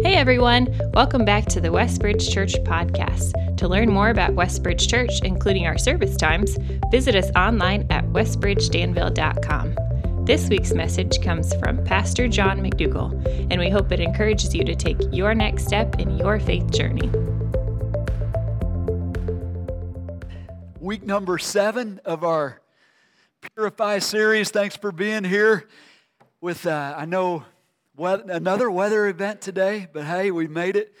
Hey 0.00 0.14
everyone, 0.14 0.68
welcome 0.94 1.24
back 1.24 1.46
to 1.46 1.60
the 1.60 1.70
Westbridge 1.70 2.32
Church 2.32 2.54
podcast. 2.62 3.56
To 3.56 3.66
learn 3.66 3.90
more 3.90 4.10
about 4.10 4.36
Westbridge 4.36 4.88
Church, 4.88 5.10
including 5.24 5.66
our 5.66 5.76
service 5.76 6.16
times, 6.16 6.56
visit 6.92 7.16
us 7.16 7.32
online 7.34 7.84
at 7.90 8.04
westbridgedanville.com. 8.04 10.24
This 10.24 10.48
week's 10.48 10.72
message 10.72 11.20
comes 11.20 11.52
from 11.56 11.84
Pastor 11.84 12.28
John 12.28 12.60
McDougall, 12.60 13.10
and 13.50 13.58
we 13.58 13.70
hope 13.70 13.90
it 13.90 13.98
encourages 13.98 14.54
you 14.54 14.64
to 14.66 14.76
take 14.76 14.98
your 15.10 15.34
next 15.34 15.66
step 15.66 15.98
in 15.98 16.16
your 16.16 16.38
faith 16.38 16.70
journey. 16.70 17.10
Week 20.78 21.02
number 21.02 21.38
seven 21.38 22.00
of 22.04 22.22
our 22.22 22.60
Purify 23.56 23.98
series. 23.98 24.52
Thanks 24.52 24.76
for 24.76 24.92
being 24.92 25.24
here 25.24 25.66
with, 26.40 26.66
uh, 26.66 26.94
I 26.96 27.04
know 27.04 27.42
another 27.98 28.70
weather 28.70 29.08
event 29.08 29.40
today, 29.40 29.88
but 29.92 30.04
hey, 30.04 30.30
we 30.30 30.46
made 30.46 30.76
it. 30.76 30.94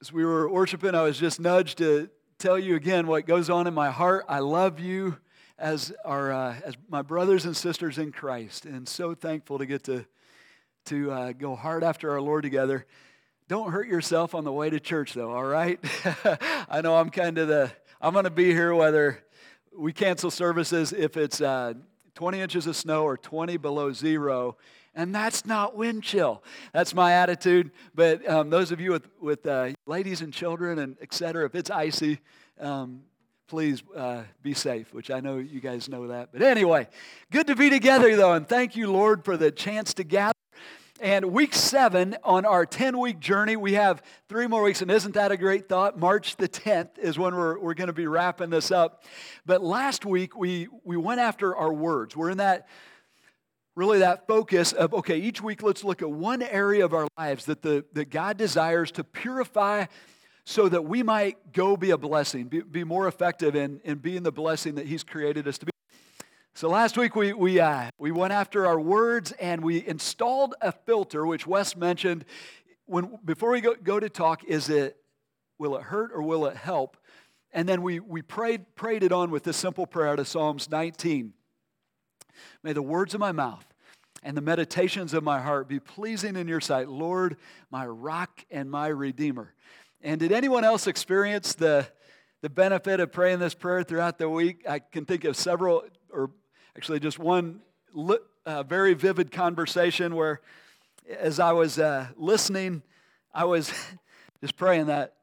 As 0.00 0.12
we 0.12 0.24
were 0.24 0.48
worshiping, 0.48 0.94
I 0.94 1.02
was 1.02 1.18
just 1.18 1.40
nudged 1.40 1.78
to 1.78 2.10
tell 2.38 2.58
you 2.58 2.76
again 2.76 3.06
what 3.06 3.26
goes 3.26 3.48
on 3.48 3.66
in 3.66 3.72
my 3.72 3.90
heart. 3.90 4.26
I 4.28 4.40
love 4.40 4.78
you 4.78 5.16
as 5.58 5.92
our 6.04 6.32
uh, 6.32 6.56
as 6.64 6.74
my 6.88 7.02
brothers 7.02 7.46
and 7.46 7.56
sisters 7.56 7.98
in 7.98 8.12
Christ, 8.12 8.66
and 8.66 8.86
so 8.86 9.14
thankful 9.14 9.58
to 9.58 9.66
get 9.66 9.84
to 9.84 10.04
to 10.86 11.10
uh, 11.10 11.32
go 11.32 11.54
hard 11.54 11.82
after 11.82 12.10
our 12.10 12.20
Lord 12.20 12.42
together. 12.42 12.84
Don't 13.48 13.70
hurt 13.70 13.88
yourself 13.88 14.34
on 14.34 14.44
the 14.44 14.52
way 14.52 14.68
to 14.70 14.80
church, 14.80 15.14
though. 15.14 15.30
All 15.30 15.44
right. 15.44 15.78
I 16.68 16.80
know 16.82 16.96
I'm 16.96 17.10
kind 17.10 17.38
of 17.38 17.48
the 17.48 17.72
I'm 18.00 18.12
going 18.12 18.24
to 18.24 18.30
be 18.30 18.52
here 18.52 18.74
whether 18.74 19.22
we 19.74 19.92
cancel 19.92 20.30
services 20.30 20.92
if 20.92 21.16
it's 21.16 21.40
uh, 21.40 21.74
20 22.16 22.40
inches 22.40 22.66
of 22.66 22.76
snow 22.76 23.04
or 23.04 23.16
20 23.16 23.56
below 23.56 23.92
zero 23.92 24.56
and 24.94 25.14
that's 25.14 25.46
not 25.46 25.76
wind 25.76 26.02
chill. 26.02 26.42
That's 26.72 26.94
my 26.94 27.12
attitude. 27.12 27.70
But 27.94 28.28
um, 28.28 28.50
those 28.50 28.72
of 28.72 28.80
you 28.80 28.92
with, 28.92 29.08
with 29.20 29.46
uh, 29.46 29.70
ladies 29.86 30.20
and 30.20 30.32
children 30.32 30.78
and 30.78 30.96
et 31.00 31.14
cetera, 31.14 31.46
if 31.46 31.54
it's 31.54 31.70
icy, 31.70 32.20
um, 32.60 33.02
please 33.48 33.82
uh, 33.96 34.22
be 34.42 34.54
safe, 34.54 34.92
which 34.94 35.10
I 35.10 35.20
know 35.20 35.38
you 35.38 35.60
guys 35.60 35.88
know 35.88 36.08
that. 36.08 36.30
But 36.32 36.42
anyway, 36.42 36.88
good 37.30 37.46
to 37.48 37.56
be 37.56 37.70
together 37.70 38.16
though, 38.16 38.34
and 38.34 38.48
thank 38.48 38.76
you, 38.76 38.90
Lord, 38.90 39.24
for 39.24 39.36
the 39.36 39.50
chance 39.50 39.94
to 39.94 40.04
gather. 40.04 40.32
And 41.00 41.32
week 41.32 41.52
seven 41.52 42.16
on 42.22 42.46
our 42.46 42.64
10 42.64 42.96
week 42.96 43.18
journey, 43.18 43.56
we 43.56 43.72
have 43.72 44.04
three 44.28 44.46
more 44.46 44.62
weeks. 44.62 44.82
And 44.82 44.90
isn't 44.90 45.14
that 45.14 45.32
a 45.32 45.36
great 45.36 45.68
thought? 45.68 45.98
March 45.98 46.36
the 46.36 46.48
10th 46.48 46.96
is 46.96 47.18
when 47.18 47.34
we're, 47.34 47.58
we're 47.58 47.74
going 47.74 47.88
to 47.88 47.92
be 47.92 48.06
wrapping 48.06 48.50
this 48.50 48.70
up. 48.70 49.02
But 49.44 49.64
last 49.64 50.06
week, 50.06 50.36
we, 50.36 50.68
we 50.84 50.96
went 50.96 51.18
after 51.18 51.56
our 51.56 51.72
words. 51.72 52.16
We're 52.16 52.30
in 52.30 52.38
that 52.38 52.68
really 53.74 54.00
that 54.00 54.26
focus 54.26 54.72
of 54.72 54.92
okay 54.92 55.18
each 55.18 55.42
week 55.42 55.62
let's 55.62 55.82
look 55.82 56.02
at 56.02 56.10
one 56.10 56.42
area 56.42 56.84
of 56.84 56.92
our 56.92 57.08
lives 57.16 57.46
that, 57.46 57.62
the, 57.62 57.84
that 57.92 58.10
god 58.10 58.36
desires 58.36 58.90
to 58.90 59.02
purify 59.02 59.84
so 60.44 60.68
that 60.68 60.84
we 60.84 61.02
might 61.02 61.52
go 61.52 61.76
be 61.76 61.90
a 61.90 61.98
blessing 61.98 62.46
be, 62.48 62.60
be 62.60 62.84
more 62.84 63.08
effective 63.08 63.54
in, 63.54 63.80
in 63.84 63.98
being 63.98 64.22
the 64.22 64.32
blessing 64.32 64.74
that 64.74 64.86
he's 64.86 65.04
created 65.04 65.46
us 65.46 65.58
to 65.58 65.66
be. 65.66 65.72
So 66.54 66.68
last 66.68 66.98
week 66.98 67.16
we, 67.16 67.32
we, 67.32 67.60
uh, 67.60 67.88
we 67.98 68.10
went 68.12 68.32
after 68.32 68.66
our 68.66 68.78
words 68.78 69.32
and 69.32 69.64
we 69.64 69.86
installed 69.86 70.54
a 70.60 70.70
filter 70.70 71.24
which 71.26 71.46
wes 71.46 71.74
mentioned. 71.76 72.26
When, 72.84 73.18
before 73.24 73.50
we 73.50 73.62
go, 73.62 73.74
go 73.74 73.98
to 73.98 74.10
talk 74.10 74.44
is 74.44 74.68
it 74.68 74.96
will 75.58 75.76
it 75.76 75.82
hurt 75.84 76.10
or 76.12 76.20
will 76.20 76.46
it 76.46 76.56
help? 76.56 76.98
And 77.52 77.68
then 77.68 77.82
we, 77.82 78.00
we 78.00 78.20
prayed, 78.20 78.74
prayed 78.74 79.02
it 79.02 79.12
on 79.12 79.30
with 79.30 79.44
this 79.44 79.56
simple 79.56 79.86
prayer 79.86 80.08
out 80.08 80.18
of 80.18 80.28
psalms 80.28 80.70
19 80.70 81.32
May 82.62 82.72
the 82.72 82.82
words 82.82 83.14
of 83.14 83.20
my 83.20 83.32
mouth 83.32 83.66
and 84.22 84.36
the 84.36 84.42
meditations 84.42 85.14
of 85.14 85.24
my 85.24 85.40
heart 85.40 85.68
be 85.68 85.80
pleasing 85.80 86.36
in 86.36 86.46
your 86.46 86.60
sight, 86.60 86.88
Lord, 86.88 87.36
my 87.70 87.86
rock 87.86 88.44
and 88.50 88.70
my 88.70 88.88
redeemer. 88.88 89.52
And 90.02 90.20
did 90.20 90.32
anyone 90.32 90.64
else 90.64 90.86
experience 90.86 91.54
the, 91.54 91.86
the 92.40 92.50
benefit 92.50 93.00
of 93.00 93.12
praying 93.12 93.40
this 93.40 93.54
prayer 93.54 93.82
throughout 93.82 94.18
the 94.18 94.28
week? 94.28 94.64
I 94.68 94.78
can 94.78 95.04
think 95.04 95.24
of 95.24 95.36
several, 95.36 95.84
or 96.10 96.30
actually 96.76 97.00
just 97.00 97.18
one 97.18 97.60
uh, 98.46 98.62
very 98.62 98.94
vivid 98.94 99.30
conversation 99.30 100.14
where, 100.14 100.40
as 101.18 101.40
I 101.40 101.52
was 101.52 101.78
uh, 101.78 102.08
listening, 102.16 102.82
I 103.34 103.44
was 103.44 103.72
just 104.40 104.56
praying 104.56 104.86
that, 104.86 105.14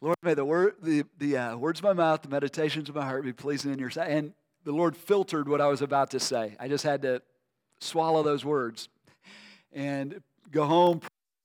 Lord, 0.00 0.16
may 0.22 0.34
the, 0.34 0.44
word, 0.44 0.76
the, 0.82 1.04
the 1.18 1.36
uh, 1.36 1.56
words 1.56 1.80
of 1.80 1.84
my 1.84 1.92
mouth, 1.92 2.22
the 2.22 2.28
meditations 2.28 2.88
of 2.88 2.94
my 2.94 3.04
heart 3.04 3.24
be 3.24 3.32
pleasing 3.32 3.72
in 3.72 3.78
your 3.78 3.90
sight. 3.90 4.10
And 4.10 4.32
the 4.64 4.72
Lord 4.72 4.96
filtered 4.96 5.48
what 5.48 5.60
I 5.60 5.68
was 5.68 5.82
about 5.82 6.10
to 6.10 6.20
say. 6.20 6.56
I 6.58 6.68
just 6.68 6.84
had 6.84 7.02
to 7.02 7.22
swallow 7.80 8.22
those 8.22 8.44
words 8.44 8.88
and 9.72 10.22
go 10.50 10.64
home 10.66 11.00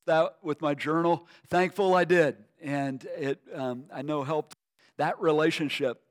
that 0.05 0.37
with 0.41 0.61
my 0.61 0.73
journal. 0.73 1.27
Thankful 1.47 1.93
I 1.93 2.03
did, 2.03 2.37
and 2.61 3.03
it 3.17 3.39
um, 3.53 3.85
I 3.93 4.01
know 4.01 4.23
helped 4.23 4.55
that 4.97 5.19
relationship. 5.19 6.01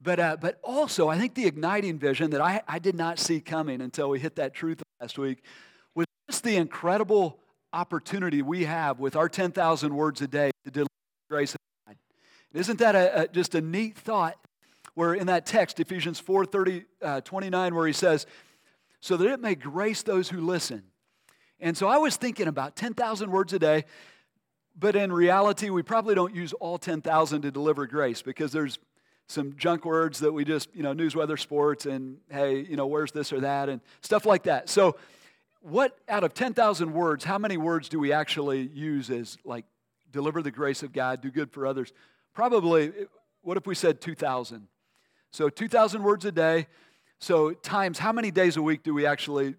But 0.00 0.20
uh, 0.20 0.36
but 0.40 0.58
also, 0.62 1.08
I 1.08 1.18
think 1.18 1.34
the 1.34 1.46
igniting 1.46 1.98
vision 1.98 2.30
that 2.30 2.40
I, 2.40 2.62
I 2.68 2.78
did 2.78 2.94
not 2.94 3.18
see 3.18 3.40
coming 3.40 3.80
until 3.80 4.10
we 4.10 4.20
hit 4.20 4.36
that 4.36 4.54
truth 4.54 4.82
last 5.00 5.18
week 5.18 5.42
was 5.94 6.06
just 6.28 6.44
the 6.44 6.56
incredible 6.56 7.38
opportunity 7.72 8.42
we 8.42 8.64
have 8.64 8.98
with 8.98 9.14
our 9.14 9.28
10,000 9.28 9.94
words 9.94 10.22
a 10.22 10.26
day 10.26 10.50
to 10.64 10.70
deliver 10.70 10.88
grace. 11.28 11.54
Isn't 12.54 12.78
that 12.78 12.94
a, 12.94 13.22
a, 13.22 13.28
just 13.28 13.54
a 13.54 13.60
neat 13.60 13.96
thought? 13.96 14.38
Where 14.98 15.14
in 15.14 15.28
that 15.28 15.46
text, 15.46 15.78
Ephesians 15.78 16.18
4 16.18 16.44
30, 16.44 16.84
uh, 17.02 17.20
29, 17.20 17.72
where 17.76 17.86
he 17.86 17.92
says, 17.92 18.26
So 18.98 19.16
that 19.16 19.28
it 19.28 19.38
may 19.38 19.54
grace 19.54 20.02
those 20.02 20.28
who 20.28 20.40
listen. 20.40 20.82
And 21.60 21.76
so 21.76 21.86
I 21.86 21.98
was 21.98 22.16
thinking 22.16 22.48
about 22.48 22.74
10,000 22.74 23.30
words 23.30 23.52
a 23.52 23.60
day, 23.60 23.84
but 24.76 24.96
in 24.96 25.12
reality, 25.12 25.70
we 25.70 25.84
probably 25.84 26.16
don't 26.16 26.34
use 26.34 26.52
all 26.54 26.78
10,000 26.78 27.42
to 27.42 27.50
deliver 27.52 27.86
grace 27.86 28.22
because 28.22 28.50
there's 28.50 28.80
some 29.28 29.54
junk 29.56 29.84
words 29.84 30.18
that 30.18 30.32
we 30.32 30.44
just, 30.44 30.68
you 30.74 30.82
know, 30.82 30.92
news, 30.92 31.14
weather, 31.14 31.36
sports, 31.36 31.86
and 31.86 32.18
hey, 32.28 32.58
you 32.58 32.74
know, 32.74 32.88
where's 32.88 33.12
this 33.12 33.32
or 33.32 33.38
that, 33.38 33.68
and 33.68 33.80
stuff 34.00 34.26
like 34.26 34.42
that. 34.44 34.68
So, 34.68 34.96
what 35.60 35.96
out 36.08 36.24
of 36.24 36.34
10,000 36.34 36.92
words, 36.92 37.22
how 37.22 37.38
many 37.38 37.56
words 37.56 37.88
do 37.88 38.00
we 38.00 38.12
actually 38.12 38.62
use 38.74 39.10
as 39.10 39.38
like 39.44 39.64
deliver 40.10 40.42
the 40.42 40.50
grace 40.50 40.82
of 40.82 40.92
God, 40.92 41.20
do 41.20 41.30
good 41.30 41.52
for 41.52 41.68
others? 41.68 41.92
Probably, 42.34 42.92
what 43.42 43.56
if 43.56 43.64
we 43.64 43.76
said 43.76 44.00
2,000? 44.00 44.66
So 45.38 45.48
2,000 45.48 46.02
words 46.02 46.24
a 46.24 46.32
day. 46.32 46.66
So 47.20 47.52
times 47.52 47.96
how 47.96 48.10
many 48.10 48.32
days 48.32 48.56
a 48.56 48.62
week 48.62 48.82
do 48.82 48.92
we 48.92 49.06
actually 49.06 49.54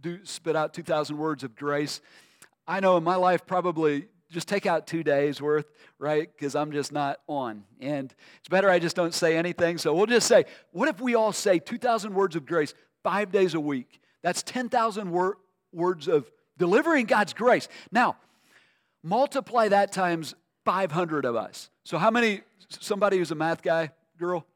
do 0.00 0.24
spit 0.24 0.54
out 0.54 0.72
2,000 0.72 1.18
words 1.18 1.42
of 1.42 1.56
grace? 1.56 2.00
I 2.64 2.78
know 2.78 2.96
in 2.96 3.02
my 3.02 3.16
life 3.16 3.44
probably 3.44 4.06
just 4.30 4.46
take 4.46 4.66
out 4.66 4.86
two 4.86 5.02
days 5.02 5.42
worth, 5.42 5.66
right? 5.98 6.30
Because 6.32 6.54
I'm 6.54 6.70
just 6.70 6.92
not 6.92 7.18
on. 7.26 7.64
And 7.80 8.14
it's 8.38 8.48
better 8.48 8.70
I 8.70 8.78
just 8.78 8.94
don't 8.94 9.12
say 9.12 9.36
anything. 9.36 9.78
So 9.78 9.92
we'll 9.92 10.06
just 10.06 10.28
say, 10.28 10.44
what 10.70 10.88
if 10.88 11.00
we 11.00 11.16
all 11.16 11.32
say 11.32 11.58
2,000 11.58 12.14
words 12.14 12.36
of 12.36 12.46
grace 12.46 12.72
five 13.02 13.32
days 13.32 13.54
a 13.54 13.60
week? 13.60 14.00
That's 14.22 14.44
10,000 14.44 15.10
wor- 15.10 15.38
words 15.72 16.06
of 16.06 16.30
delivering 16.56 17.06
God's 17.06 17.32
grace. 17.32 17.66
Now, 17.90 18.16
multiply 19.02 19.66
that 19.70 19.90
times 19.90 20.36
500 20.64 21.24
of 21.24 21.34
us. 21.34 21.68
So 21.82 21.98
how 21.98 22.12
many, 22.12 22.42
somebody 22.68 23.18
who's 23.18 23.32
a 23.32 23.34
math 23.34 23.60
guy, 23.60 23.90
girl? 24.20 24.46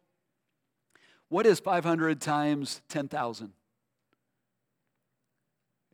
What 1.33 1.47
is 1.47 1.61
500 1.61 2.21
times 2.21 2.83
10,000? 2.91 3.55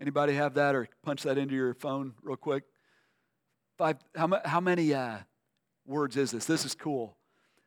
Anybody 0.00 0.32
have 0.32 0.54
that 0.54 0.74
or 0.74 0.88
punch 1.04 1.22
that 1.22 1.38
into 1.38 1.54
your 1.54 1.74
phone 1.74 2.14
real 2.22 2.34
quick? 2.34 2.64
Five, 3.76 3.98
how, 4.16 4.40
how 4.44 4.58
many 4.58 4.92
uh, 4.92 5.18
words 5.86 6.16
is 6.16 6.32
this? 6.32 6.44
This 6.44 6.64
is 6.64 6.74
cool 6.74 7.16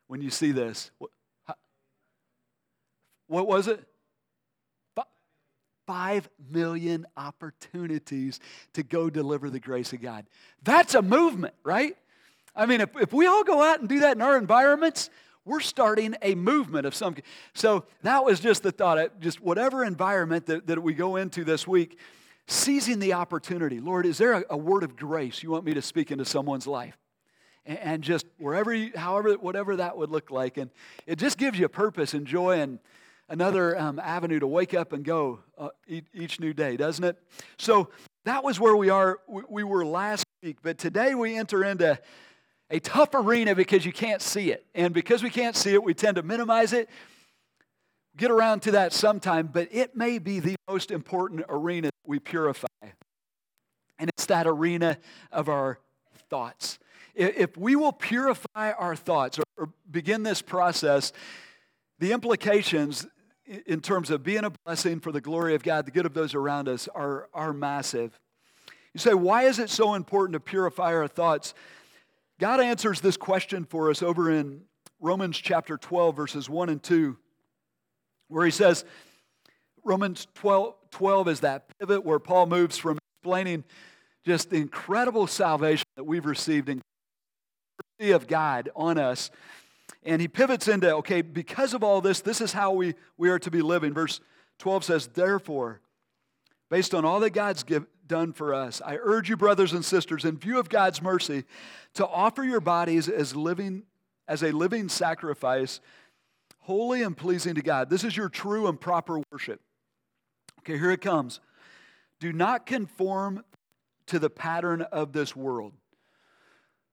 when 0.07 0.21
you 0.21 0.29
see 0.29 0.51
this. 0.51 0.91
What, 0.97 1.11
how, 1.45 1.53
what 3.27 3.47
was 3.47 3.69
it? 3.69 3.81
Five 5.87 6.27
million 6.49 7.07
opportunities 7.15 8.41
to 8.73 8.83
go 8.83 9.09
deliver 9.09 9.49
the 9.49 9.61
grace 9.61 9.93
of 9.93 10.01
God. 10.01 10.25
That's 10.61 10.93
a 10.93 11.01
movement, 11.01 11.53
right? 11.63 11.95
I 12.53 12.65
mean, 12.65 12.81
if, 12.81 12.89
if 12.97 13.13
we 13.13 13.27
all 13.27 13.45
go 13.45 13.63
out 13.63 13.79
and 13.79 13.87
do 13.87 14.01
that 14.01 14.17
in 14.17 14.21
our 14.21 14.37
environments, 14.37 15.09
we're 15.45 15.59
starting 15.59 16.15
a 16.21 16.35
movement 16.35 16.85
of 16.85 16.93
some. 16.93 17.15
So 17.53 17.85
that 18.03 18.23
was 18.23 18.39
just 18.39 18.63
the 18.63 18.71
thought. 18.71 18.97
of 18.97 19.19
Just 19.19 19.41
whatever 19.41 19.83
environment 19.83 20.45
that, 20.47 20.67
that 20.67 20.81
we 20.81 20.93
go 20.93 21.15
into 21.15 21.43
this 21.43 21.67
week, 21.67 21.99
seizing 22.47 22.99
the 22.99 23.13
opportunity. 23.13 23.79
Lord, 23.79 24.05
is 24.05 24.17
there 24.17 24.33
a, 24.33 24.43
a 24.51 24.57
word 24.57 24.83
of 24.83 24.95
grace 24.95 25.41
you 25.41 25.49
want 25.49 25.65
me 25.65 25.73
to 25.73 25.81
speak 25.81 26.11
into 26.11 26.25
someone's 26.25 26.67
life? 26.67 26.97
And, 27.65 27.79
and 27.79 28.03
just 28.03 28.25
wherever, 28.37 28.73
you, 28.73 28.91
however, 28.95 29.33
whatever 29.33 29.75
that 29.77 29.97
would 29.97 30.11
look 30.11 30.29
like, 30.29 30.57
and 30.57 30.69
it 31.07 31.17
just 31.17 31.37
gives 31.37 31.57
you 31.57 31.65
a 31.65 31.69
purpose 31.69 32.13
and 32.13 32.27
joy 32.27 32.59
and 32.59 32.79
another 33.29 33.79
um, 33.79 33.97
avenue 33.97 34.39
to 34.39 34.47
wake 34.47 34.73
up 34.73 34.93
and 34.93 35.05
go 35.05 35.39
uh, 35.57 35.69
each, 35.87 36.39
new 36.39 36.53
day, 36.53 36.75
doesn't 36.75 37.03
it? 37.03 37.17
So 37.57 37.89
that 38.25 38.43
was 38.43 38.59
where 38.59 38.75
we 38.75 38.89
are. 38.89 39.19
We, 39.27 39.41
we 39.49 39.63
were 39.63 39.85
last 39.85 40.25
week, 40.43 40.57
but 40.61 40.77
today 40.77 41.15
we 41.15 41.37
enter 41.37 41.63
into 41.63 41.97
a 42.71 42.79
tough 42.79 43.13
arena 43.13 43.53
because 43.53 43.85
you 43.85 43.91
can't 43.91 44.21
see 44.21 44.51
it. 44.51 44.65
And 44.73 44.93
because 44.93 45.21
we 45.21 45.29
can't 45.29 45.55
see 45.55 45.73
it, 45.73 45.83
we 45.83 45.93
tend 45.93 46.15
to 46.15 46.23
minimize 46.23 46.73
it. 46.73 46.89
Get 48.17 48.31
around 48.31 48.61
to 48.61 48.71
that 48.71 48.93
sometime, 48.93 49.47
but 49.47 49.67
it 49.71 49.95
may 49.95 50.17
be 50.17 50.39
the 50.39 50.55
most 50.67 50.89
important 50.89 51.43
arena 51.49 51.89
we 52.05 52.19
purify. 52.19 52.67
And 53.99 54.09
it's 54.09 54.25
that 54.25 54.47
arena 54.47 54.97
of 55.31 55.49
our 55.49 55.79
thoughts. 56.29 56.79
If 57.13 57.57
we 57.57 57.75
will 57.75 57.91
purify 57.91 58.71
our 58.71 58.95
thoughts 58.95 59.37
or, 59.57 59.69
begin 59.89 60.23
this 60.23 60.41
process, 60.41 61.11
the 61.99 62.13
implications 62.13 63.05
in 63.65 63.81
terms 63.81 64.09
of 64.09 64.23
being 64.23 64.45
a 64.45 64.51
blessing 64.65 65.01
for 65.01 65.11
the 65.11 65.21
glory 65.21 65.53
of 65.53 65.61
God, 65.61 65.85
the 65.85 65.91
good 65.91 66.05
of 66.05 66.13
those 66.13 66.33
around 66.33 66.69
us, 66.69 66.87
are, 66.95 67.27
are 67.33 67.51
massive. 67.51 68.17
You 68.93 68.99
say, 68.99 69.13
why 69.13 69.43
is 69.43 69.59
it 69.59 69.69
so 69.69 69.93
important 69.93 70.33
to 70.33 70.39
purify 70.39 70.95
our 70.95 71.07
thoughts? 71.07 71.53
God 72.41 72.59
answers 72.59 73.01
this 73.01 73.17
question 73.17 73.65
for 73.65 73.91
us 73.91 74.01
over 74.01 74.31
in 74.31 74.61
Romans 74.99 75.37
chapter 75.37 75.77
12, 75.77 76.15
verses 76.15 76.49
1 76.49 76.69
and 76.69 76.81
2, 76.81 77.15
where 78.29 78.43
he 78.43 78.49
says, 78.49 78.83
Romans 79.85 80.25
12, 80.33 80.73
12 80.89 81.27
is 81.27 81.39
that 81.41 81.65
pivot 81.77 82.03
where 82.03 82.17
Paul 82.17 82.47
moves 82.47 82.79
from 82.79 82.97
explaining 83.19 83.63
just 84.25 84.49
the 84.49 84.55
incredible 84.55 85.27
salvation 85.27 85.85
that 85.95 86.03
we've 86.05 86.25
received 86.25 86.67
in 86.67 86.81
mercy 87.99 88.09
of 88.09 88.25
God 88.25 88.71
on 88.75 88.97
us. 88.97 89.29
And 90.01 90.19
he 90.19 90.27
pivots 90.27 90.67
into, 90.67 90.95
okay, 90.95 91.21
because 91.21 91.75
of 91.75 91.83
all 91.83 92.01
this, 92.01 92.21
this 92.21 92.41
is 92.41 92.53
how 92.53 92.71
we, 92.71 92.95
we 93.17 93.29
are 93.29 93.37
to 93.37 93.51
be 93.51 93.61
living. 93.61 93.93
Verse 93.93 94.19
12 94.57 94.83
says, 94.83 95.07
Therefore, 95.13 95.79
based 96.71 96.95
on 96.95 97.05
all 97.05 97.19
that 97.19 97.29
God's 97.29 97.61
give, 97.61 97.85
done 98.11 98.33
for 98.33 98.53
us, 98.53 98.81
I 98.85 98.97
urge 98.97 99.29
you, 99.29 99.37
brothers 99.37 99.71
and 99.71 99.85
sisters, 99.85 100.25
in 100.25 100.37
view 100.37 100.59
of 100.59 100.67
God's 100.67 101.01
mercy, 101.01 101.45
to 101.93 102.05
offer 102.05 102.43
your 102.43 102.59
bodies 102.59 103.07
as 103.07 103.37
living 103.37 103.83
as 104.27 104.43
a 104.43 104.51
living 104.51 104.89
sacrifice, 104.89 105.79
holy 106.59 107.03
and 107.03 107.15
pleasing 107.15 107.55
to 107.55 107.61
God. 107.61 107.89
This 107.89 108.03
is 108.03 108.17
your 108.17 108.27
true 108.27 108.67
and 108.67 108.79
proper 108.79 109.21
worship. 109.31 109.61
Okay, 110.59 110.77
here 110.77 110.91
it 110.91 110.99
comes. 110.99 111.39
Do 112.19 112.33
not 112.33 112.65
conform 112.65 113.45
to 114.07 114.19
the 114.19 114.29
pattern 114.29 114.81
of 114.81 115.13
this 115.13 115.33
world. 115.33 115.71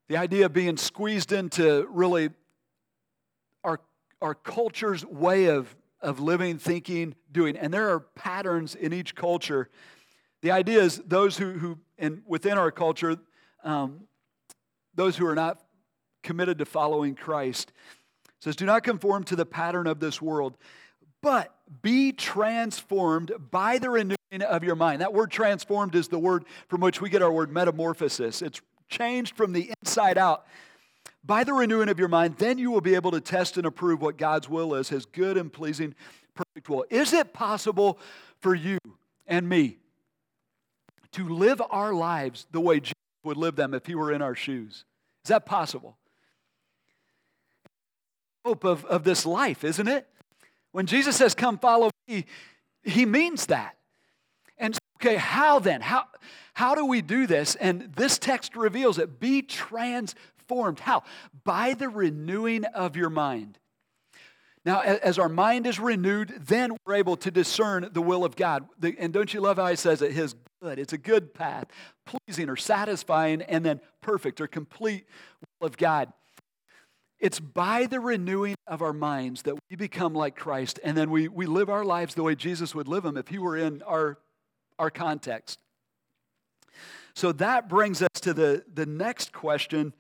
The 0.06 0.18
idea 0.18 0.46
of 0.46 0.52
being 0.52 0.76
squeezed 0.76 1.32
into 1.32 1.84
really 1.90 2.30
our, 3.64 3.80
our 4.22 4.36
culture's 4.36 5.04
way 5.04 5.46
of, 5.46 5.74
of 6.00 6.20
living, 6.20 6.58
thinking, 6.58 7.16
doing. 7.32 7.56
And 7.56 7.74
there 7.74 7.90
are 7.90 8.00
patterns 8.00 8.76
in 8.76 8.92
each 8.92 9.16
culture. 9.16 9.68
The 10.42 10.50
idea 10.52 10.80
is 10.80 10.98
those 11.06 11.36
who, 11.36 11.52
who 11.52 11.78
and 11.98 12.22
within 12.26 12.58
our 12.58 12.70
culture, 12.70 13.16
um, 13.64 14.02
those 14.94 15.16
who 15.16 15.26
are 15.26 15.34
not 15.34 15.60
committed 16.22 16.58
to 16.58 16.64
following 16.64 17.14
Christ, 17.14 17.72
says, 18.40 18.56
Do 18.56 18.66
not 18.66 18.84
conform 18.84 19.24
to 19.24 19.36
the 19.36 19.46
pattern 19.46 19.86
of 19.86 19.98
this 20.00 20.22
world, 20.22 20.56
but 21.22 21.54
be 21.82 22.12
transformed 22.12 23.32
by 23.50 23.78
the 23.78 23.90
renewing 23.90 24.16
of 24.46 24.62
your 24.62 24.76
mind. 24.76 25.00
That 25.00 25.12
word 25.12 25.30
transformed 25.30 25.94
is 25.94 26.08
the 26.08 26.18
word 26.18 26.44
from 26.68 26.80
which 26.80 27.00
we 27.00 27.10
get 27.10 27.22
our 27.22 27.32
word 27.32 27.50
metamorphosis. 27.50 28.42
It's 28.42 28.60
changed 28.88 29.36
from 29.36 29.52
the 29.52 29.72
inside 29.82 30.18
out. 30.18 30.46
By 31.24 31.44
the 31.44 31.52
renewing 31.52 31.88
of 31.88 31.98
your 31.98 32.08
mind, 32.08 32.36
then 32.38 32.58
you 32.58 32.70
will 32.70 32.80
be 32.80 32.94
able 32.94 33.10
to 33.10 33.20
test 33.20 33.56
and 33.56 33.66
approve 33.66 34.00
what 34.00 34.16
God's 34.16 34.48
will 34.48 34.74
is, 34.74 34.88
his 34.88 35.04
good 35.04 35.36
and 35.36 35.52
pleasing, 35.52 35.94
perfect 36.34 36.68
will. 36.68 36.84
Is 36.90 37.12
it 37.12 37.32
possible 37.32 37.98
for 38.40 38.54
you 38.54 38.78
and 39.26 39.48
me 39.48 39.78
to 41.18 41.28
live 41.28 41.60
our 41.70 41.92
lives 41.92 42.46
the 42.52 42.60
way 42.60 42.78
Jesus 42.78 42.94
would 43.24 43.36
live 43.36 43.56
them 43.56 43.74
if 43.74 43.86
he 43.86 43.96
were 43.96 44.12
in 44.12 44.22
our 44.22 44.36
shoes? 44.36 44.84
Is 45.24 45.30
that 45.30 45.44
possible? 45.44 45.98
Hope 48.44 48.64
of, 48.64 48.84
of 48.84 49.02
this 49.02 49.26
life, 49.26 49.64
isn't 49.64 49.88
it? 49.88 50.06
When 50.70 50.86
Jesus 50.86 51.16
says, 51.16 51.34
Come 51.34 51.58
follow 51.58 51.90
me, 52.06 52.24
he 52.84 53.04
means 53.04 53.46
that. 53.46 53.76
And 54.58 54.78
okay, 55.02 55.16
how 55.16 55.58
then? 55.58 55.80
How, 55.80 56.04
how 56.54 56.76
do 56.76 56.86
we 56.86 57.02
do 57.02 57.26
this? 57.26 57.56
And 57.56 57.92
this 57.96 58.16
text 58.18 58.56
reveals 58.56 58.96
it. 58.98 59.18
Be 59.18 59.42
transformed. 59.42 60.78
How? 60.78 61.02
By 61.42 61.74
the 61.74 61.88
renewing 61.88 62.64
of 62.64 62.96
your 62.96 63.10
mind. 63.10 63.58
Now, 64.64 64.82
as 64.82 65.18
our 65.18 65.28
mind 65.28 65.66
is 65.66 65.80
renewed, 65.80 66.32
then 66.46 66.76
we're 66.86 66.94
able 66.94 67.16
to 67.16 67.30
discern 67.30 67.88
the 67.92 68.02
will 68.02 68.24
of 68.24 68.36
God. 68.36 68.68
And 68.98 69.12
don't 69.12 69.32
you 69.34 69.40
love 69.40 69.56
how 69.56 69.66
he 69.66 69.76
says 69.76 70.00
it? 70.00 70.12
His 70.12 70.36
good. 70.60 70.78
It's 70.78 70.92
a 70.92 70.98
good 70.98 71.34
path, 71.34 71.66
pleasing 72.04 72.48
or 72.48 72.56
satisfying, 72.56 73.42
and 73.42 73.64
then 73.64 73.80
perfect 74.00 74.40
or 74.40 74.48
complete 74.48 75.06
will 75.60 75.66
of 75.66 75.76
God. 75.76 76.12
It's 77.20 77.40
by 77.40 77.86
the 77.86 78.00
renewing 78.00 78.56
of 78.66 78.82
our 78.82 78.92
minds 78.92 79.42
that 79.42 79.54
we 79.70 79.76
become 79.76 80.14
like 80.14 80.36
Christ, 80.36 80.80
and 80.82 80.96
then 80.96 81.10
we, 81.10 81.28
we 81.28 81.46
live 81.46 81.68
our 81.68 81.84
lives 81.84 82.14
the 82.14 82.22
way 82.22 82.34
Jesus 82.34 82.74
would 82.74 82.88
live 82.88 83.02
them 83.04 83.16
if 83.16 83.28
he 83.28 83.38
were 83.38 83.56
in 83.56 83.82
our, 83.82 84.18
our 84.78 84.90
context. 84.90 85.60
So 87.14 87.32
that 87.32 87.68
brings 87.68 88.02
us 88.02 88.20
to 88.22 88.32
the, 88.32 88.64
the 88.72 88.86
next 88.86 89.32
question, 89.32 89.94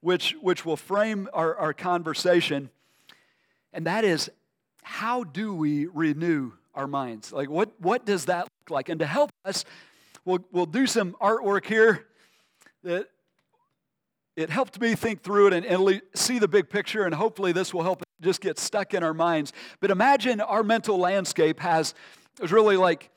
which, 0.00 0.36
which 0.40 0.64
will 0.64 0.76
frame 0.76 1.28
our, 1.32 1.54
our 1.56 1.72
conversation, 1.72 2.70
and 3.72 3.86
that 3.86 4.04
is 4.04 4.30
how 4.82 5.24
do 5.24 5.54
we 5.54 5.86
renew 5.86 6.52
our 6.76 6.86
minds? 6.86 7.32
Like, 7.32 7.50
what, 7.50 7.72
what 7.80 8.06
does 8.06 8.26
that 8.26 8.44
look 8.44 8.70
like? 8.70 8.88
And 8.88 9.00
to 9.00 9.06
help 9.06 9.30
us, 9.44 9.64
we'll, 10.24 10.44
we'll 10.52 10.66
do 10.66 10.86
some 10.86 11.16
artwork 11.20 11.66
here 11.66 12.06
that 12.84 13.08
it 14.36 14.50
helped 14.50 14.78
me 14.78 14.94
think 14.94 15.22
through 15.22 15.48
it 15.48 15.52
and, 15.54 15.64
and 15.64 16.02
see 16.14 16.38
the 16.38 16.46
big 16.46 16.68
picture, 16.68 17.04
and 17.04 17.14
hopefully 17.14 17.52
this 17.52 17.72
will 17.72 17.82
help 17.82 18.02
just 18.20 18.40
get 18.40 18.58
stuck 18.58 18.92
in 18.92 19.02
our 19.02 19.14
minds. 19.14 19.52
But 19.80 19.90
imagine 19.90 20.40
our 20.40 20.62
mental 20.62 20.98
landscape 20.98 21.60
has, 21.60 21.94
is 22.42 22.52
really 22.52 22.76
like 22.76 23.10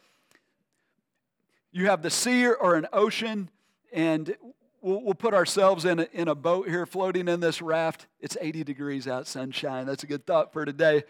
you 1.71 1.87
have 1.87 2.01
the 2.01 2.09
sea 2.09 2.47
or 2.47 2.75
an 2.75 2.87
ocean, 2.93 3.49
and 3.91 4.35
we'll, 4.81 5.03
we'll 5.03 5.13
put 5.13 5.33
ourselves 5.33 5.83
in 5.83 5.99
a, 5.99 6.07
in 6.13 6.29
a 6.29 6.35
boat 6.35 6.69
here 6.69 6.85
floating 6.85 7.27
in 7.27 7.41
this 7.41 7.61
raft. 7.61 8.07
It's 8.21 8.37
80 8.39 8.63
degrees 8.63 9.07
out, 9.07 9.27
sunshine. 9.27 9.85
That's 9.85 10.03
a 10.03 10.07
good 10.07 10.25
thought 10.25 10.53
for 10.53 10.65
today. 10.65 11.03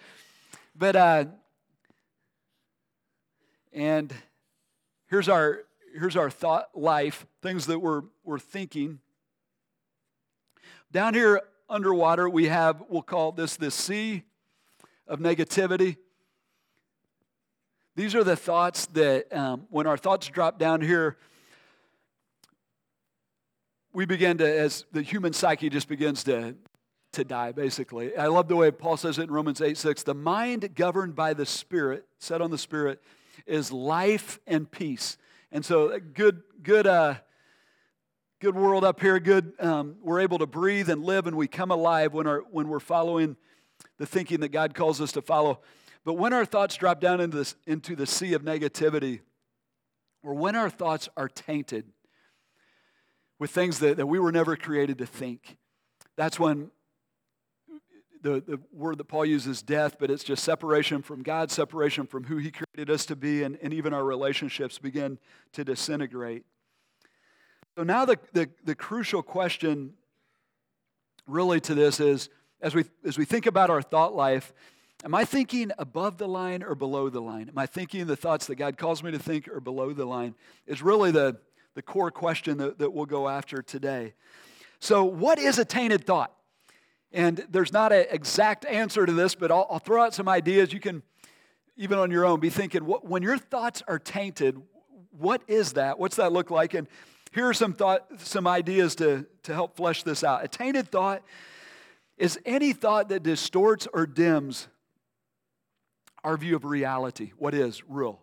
But, 0.76 0.96
uh, 0.96 1.26
and 3.72 4.14
here's 5.08 5.30
our, 5.30 5.64
here's 5.98 6.16
our 6.16 6.30
thought 6.30 6.70
life, 6.76 7.26
things 7.42 7.66
that 7.68 7.80
we're, 7.80 8.04
we're 8.24 8.40
thinking. 8.40 9.00
Down 10.92 11.14
here 11.14 11.42
underwater, 11.70 12.28
we 12.30 12.48
have, 12.48 12.84
we'll 12.90 13.02
call 13.02 13.32
this 13.32 13.58
the 13.58 13.72
sea 13.72 14.24
of 15.08 15.20
negativity. 15.20 15.98
These 17.96 18.16
are 18.16 18.24
the 18.24 18.36
thoughts 18.36 18.86
that, 18.88 19.32
um, 19.34 19.68
when 19.70 19.86
our 19.86 19.98
thoughts 19.98 20.28
drop 20.28 20.58
down 20.58 20.82
here, 20.82 21.18
we 23.92 24.06
begin 24.06 24.38
to, 24.38 24.60
as 24.60 24.86
the 24.92 25.02
human 25.02 25.34
psyche 25.34 25.70
just 25.70 25.88
begins 25.88 26.24
to, 26.24 26.56
to 27.14 27.24
die, 27.24 27.52
basically. 27.52 28.16
I 28.16 28.28
love 28.28 28.48
the 28.48 28.56
way 28.56 28.72
Paul 28.72 28.98
says 28.98 29.18
it 29.18 29.24
in 29.24 29.32
Romans 29.32 29.62
8 29.62 29.78
6. 29.78 30.04
The 30.04 30.14
mind 30.14 30.76
governed 30.76 31.16
by 31.16 31.34
the 31.34 31.46
Spirit, 31.46 32.06
set 32.20 32.42
on 32.42 32.52
the 32.52 32.58
Spirit, 32.58 33.02
is 33.50 33.72
life 33.72 34.40
and 34.48 34.70
peace. 34.70 35.18
And 35.52 35.66
so, 35.66 36.00
good, 36.00 36.44
good, 36.62 36.88
uh, 36.88 37.16
good 38.40 38.56
world 38.56 38.84
up 38.84 39.02
here, 39.02 39.20
good. 39.20 39.54
Um, 39.60 39.98
we're 40.02 40.22
able 40.22 40.38
to 40.40 40.46
breathe 40.46 40.90
and 40.90 41.04
live 41.04 41.28
and 41.28 41.36
we 41.36 41.48
come 41.48 41.72
alive 41.72 42.14
when, 42.14 42.28
our, 42.28 42.44
when 42.52 42.70
we're 42.70 42.80
following 42.80 43.36
the 43.98 44.06
thinking 44.06 44.40
that 44.42 44.50
God 44.50 44.74
calls 44.74 45.02
us 45.02 45.12
to 45.14 45.22
follow. 45.22 45.60
But 46.06 46.14
when 46.14 46.34
our 46.34 46.46
thoughts 46.46 46.76
drop 46.76 47.02
down 47.02 47.20
into, 47.20 47.38
this, 47.38 47.56
into 47.68 47.96
the 47.96 48.06
sea 48.06 48.34
of 48.34 48.44
negativity, 48.44 49.20
or 50.24 50.34
when 50.34 50.56
our 50.56 50.70
thoughts 50.70 51.10
are 51.18 51.28
tainted 51.28 51.86
with 53.40 53.52
things 53.52 53.80
that, 53.80 53.98
that 53.98 54.06
we 54.06 54.20
were 54.20 54.32
never 54.32 54.56
created 54.56 54.98
to 55.00 55.06
think, 55.06 55.58
that's 56.16 56.40
when 56.40 56.72
the, 58.22 58.42
the 58.46 58.60
word 58.74 58.98
that 58.98 59.06
Paul 59.06 59.26
uses 59.26 59.62
death, 59.62 59.98
but 60.00 60.12
it's 60.12 60.24
just 60.24 60.44
separation 60.44 61.02
from 61.02 61.24
God, 61.24 61.52
separation 61.52 62.06
from 62.06 62.26
who 62.26 62.38
he 62.38 62.52
created 62.52 62.90
us 62.94 63.06
to 63.08 63.16
be, 63.16 63.44
and, 63.44 63.58
and 63.62 63.74
even 63.74 63.94
our 63.94 64.04
relationships 64.04 64.78
begin 64.78 65.20
to 65.54 65.64
disintegrate. 65.64 66.44
So 67.78 67.84
now 67.84 68.06
the, 68.06 68.20
the, 68.34 68.50
the 68.64 68.76
crucial 68.76 69.22
question 69.22 69.94
really 71.28 71.60
to 71.62 71.76
this 71.76 72.00
is 72.00 72.30
as 72.62 72.76
we, 72.76 72.86
as 73.06 73.18
we 73.18 73.26
think 73.26 73.46
about 73.46 73.70
our 73.70 73.82
thought 73.82 74.14
life, 74.14 74.54
am 75.06 75.16
I 75.16 75.24
thinking 75.24 75.72
above 75.78 76.18
the 76.18 76.28
line 76.28 76.62
or 76.62 76.76
below 76.76 77.10
the 77.10 77.22
line? 77.22 77.48
Am 77.48 77.58
I 77.58 77.66
thinking 77.66 78.06
the 78.06 78.18
thoughts 78.18 78.48
that 78.48 78.56
God 78.56 78.78
calls 78.78 79.02
me 79.02 79.12
to 79.12 79.20
think 79.20 79.48
or 79.48 79.62
below 79.62 79.94
the 79.94 80.06
line? 80.06 80.36
Is 80.68 80.82
really 80.82 81.12
the, 81.12 81.38
the 81.76 81.82
core 81.82 82.12
question 82.12 82.58
that, 82.58 82.80
that 82.80 82.92
we'll 82.92 83.06
go 83.06 83.30
after 83.30 83.62
today. 83.62 84.14
So, 84.80 85.04
what 85.04 85.40
is 85.40 85.60
a 85.60 85.66
tainted 85.66 86.06
thought? 86.06 86.34
And 87.12 87.46
there's 87.50 87.74
not 87.74 87.92
an 87.92 88.06
exact 88.12 88.66
answer 88.66 89.06
to 89.06 89.12
this, 89.12 89.36
but 89.36 89.52
I'll, 89.52 89.68
I'll 89.70 89.80
throw 89.80 90.04
out 90.04 90.14
some 90.14 90.30
ideas. 90.30 90.72
You 90.74 90.80
can, 90.80 91.02
even 91.76 91.98
on 91.98 92.12
your 92.12 92.26
own, 92.26 92.40
be 92.40 92.50
thinking, 92.50 92.86
what, 92.86 93.06
when 93.06 93.24
your 93.24 93.38
thoughts 93.38 93.82
are 93.88 94.00
tainted, 94.00 94.62
what 95.12 95.42
is 95.48 95.74
that? 95.74 95.98
What's 95.98 96.18
that 96.18 96.32
look 96.32 96.52
like? 96.52 96.74
And 96.74 96.88
here 97.32 97.48
are 97.48 97.54
some 97.54 97.74
thought, 97.74 98.06
some 98.20 98.48
ideas 98.48 98.96
to, 98.96 99.26
to 99.44 99.54
help 99.54 99.76
flesh 99.76 100.04
this 100.04 100.24
out. 100.24 100.44
A 100.44 100.48
tainted 100.48 100.90
thought 100.90 101.24
is 102.18 102.40
any 102.46 102.74
thought 102.74 103.10
that 103.10 103.24
distorts 103.24 103.88
or 103.94 104.06
dims 104.06 104.68
our 106.24 106.38
view 106.38 106.56
of 106.56 106.66
reality. 106.66 107.32
What 107.38 107.54
is 107.54 107.82
real? 107.88 108.22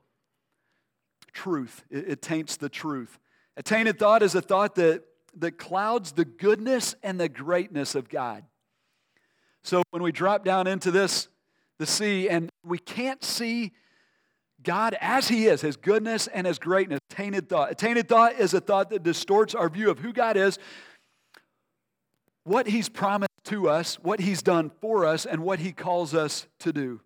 Truth. 1.32 1.84
It, 1.90 2.08
it 2.08 2.22
taints 2.22 2.56
the 2.56 2.68
truth. 2.68 3.18
A 3.56 3.62
tainted 3.62 3.98
thought 3.98 4.22
is 4.22 4.34
a 4.34 4.42
thought 4.42 4.74
that, 4.76 5.02
that 5.38 5.58
clouds 5.58 6.12
the 6.12 6.24
goodness 6.24 6.94
and 7.02 7.18
the 7.18 7.28
greatness 7.28 7.94
of 7.94 8.08
God. 8.08 8.44
So 9.66 9.82
when 9.90 10.00
we 10.00 10.12
drop 10.12 10.44
down 10.44 10.68
into 10.68 10.92
this, 10.92 11.26
the 11.80 11.86
sea, 11.86 12.28
and 12.28 12.50
we 12.64 12.78
can't 12.78 13.24
see 13.24 13.72
God 14.62 14.96
as 15.00 15.26
He 15.26 15.46
is, 15.48 15.60
His 15.60 15.76
goodness 15.76 16.28
and 16.28 16.46
His 16.46 16.60
greatness, 16.60 17.00
tainted 17.10 17.48
thought. 17.48 17.72
A 17.72 17.74
tainted 17.74 18.08
thought 18.08 18.34
is 18.34 18.54
a 18.54 18.60
thought 18.60 18.90
that 18.90 19.02
distorts 19.02 19.56
our 19.56 19.68
view 19.68 19.90
of 19.90 19.98
who 19.98 20.12
God 20.12 20.36
is, 20.36 20.60
what 22.44 22.68
He's 22.68 22.88
promised 22.88 23.32
to 23.46 23.68
us, 23.68 23.96
what 23.96 24.20
He's 24.20 24.40
done 24.40 24.70
for 24.80 25.04
us, 25.04 25.26
and 25.26 25.42
what 25.42 25.58
He 25.58 25.72
calls 25.72 26.14
us 26.14 26.46
to 26.60 26.72
do. 26.72 27.00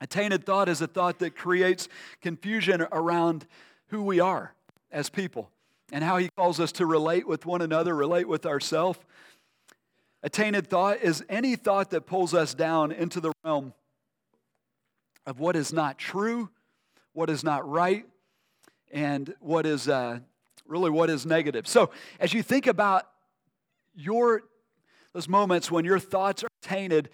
A 0.00 0.06
tainted 0.08 0.44
thought 0.44 0.68
is 0.68 0.80
a 0.80 0.88
thought 0.88 1.20
that 1.20 1.36
creates 1.36 1.88
confusion 2.20 2.84
around 2.90 3.46
who 3.90 4.02
we 4.02 4.18
are 4.18 4.52
as 4.90 5.10
people 5.10 5.50
and 5.92 6.02
how 6.02 6.16
He 6.16 6.28
calls 6.36 6.58
us 6.58 6.72
to 6.72 6.86
relate 6.86 7.28
with 7.28 7.46
one 7.46 7.62
another, 7.62 7.94
relate 7.94 8.26
with 8.26 8.46
ourselves. 8.46 8.98
A 10.22 10.30
tainted 10.30 10.66
thought 10.66 11.02
is 11.02 11.24
any 11.28 11.56
thought 11.56 11.90
that 11.90 12.06
pulls 12.06 12.34
us 12.34 12.54
down 12.54 12.92
into 12.92 13.20
the 13.20 13.32
realm 13.44 13.74
of 15.26 15.38
what 15.38 15.56
is 15.56 15.72
not 15.72 15.98
true, 15.98 16.50
what 17.12 17.30
is 17.30 17.44
not 17.44 17.68
right, 17.68 18.06
and 18.92 19.34
what 19.40 19.66
is 19.66 19.88
uh, 19.88 20.20
really 20.66 20.90
what 20.90 21.10
is 21.10 21.26
negative. 21.26 21.66
So, 21.66 21.90
as 22.18 22.32
you 22.32 22.42
think 22.42 22.66
about 22.66 23.06
your 23.94 24.42
those 25.12 25.28
moments 25.28 25.70
when 25.70 25.84
your 25.86 25.98
thoughts 25.98 26.44
are 26.44 26.48
tainted, 26.60 27.08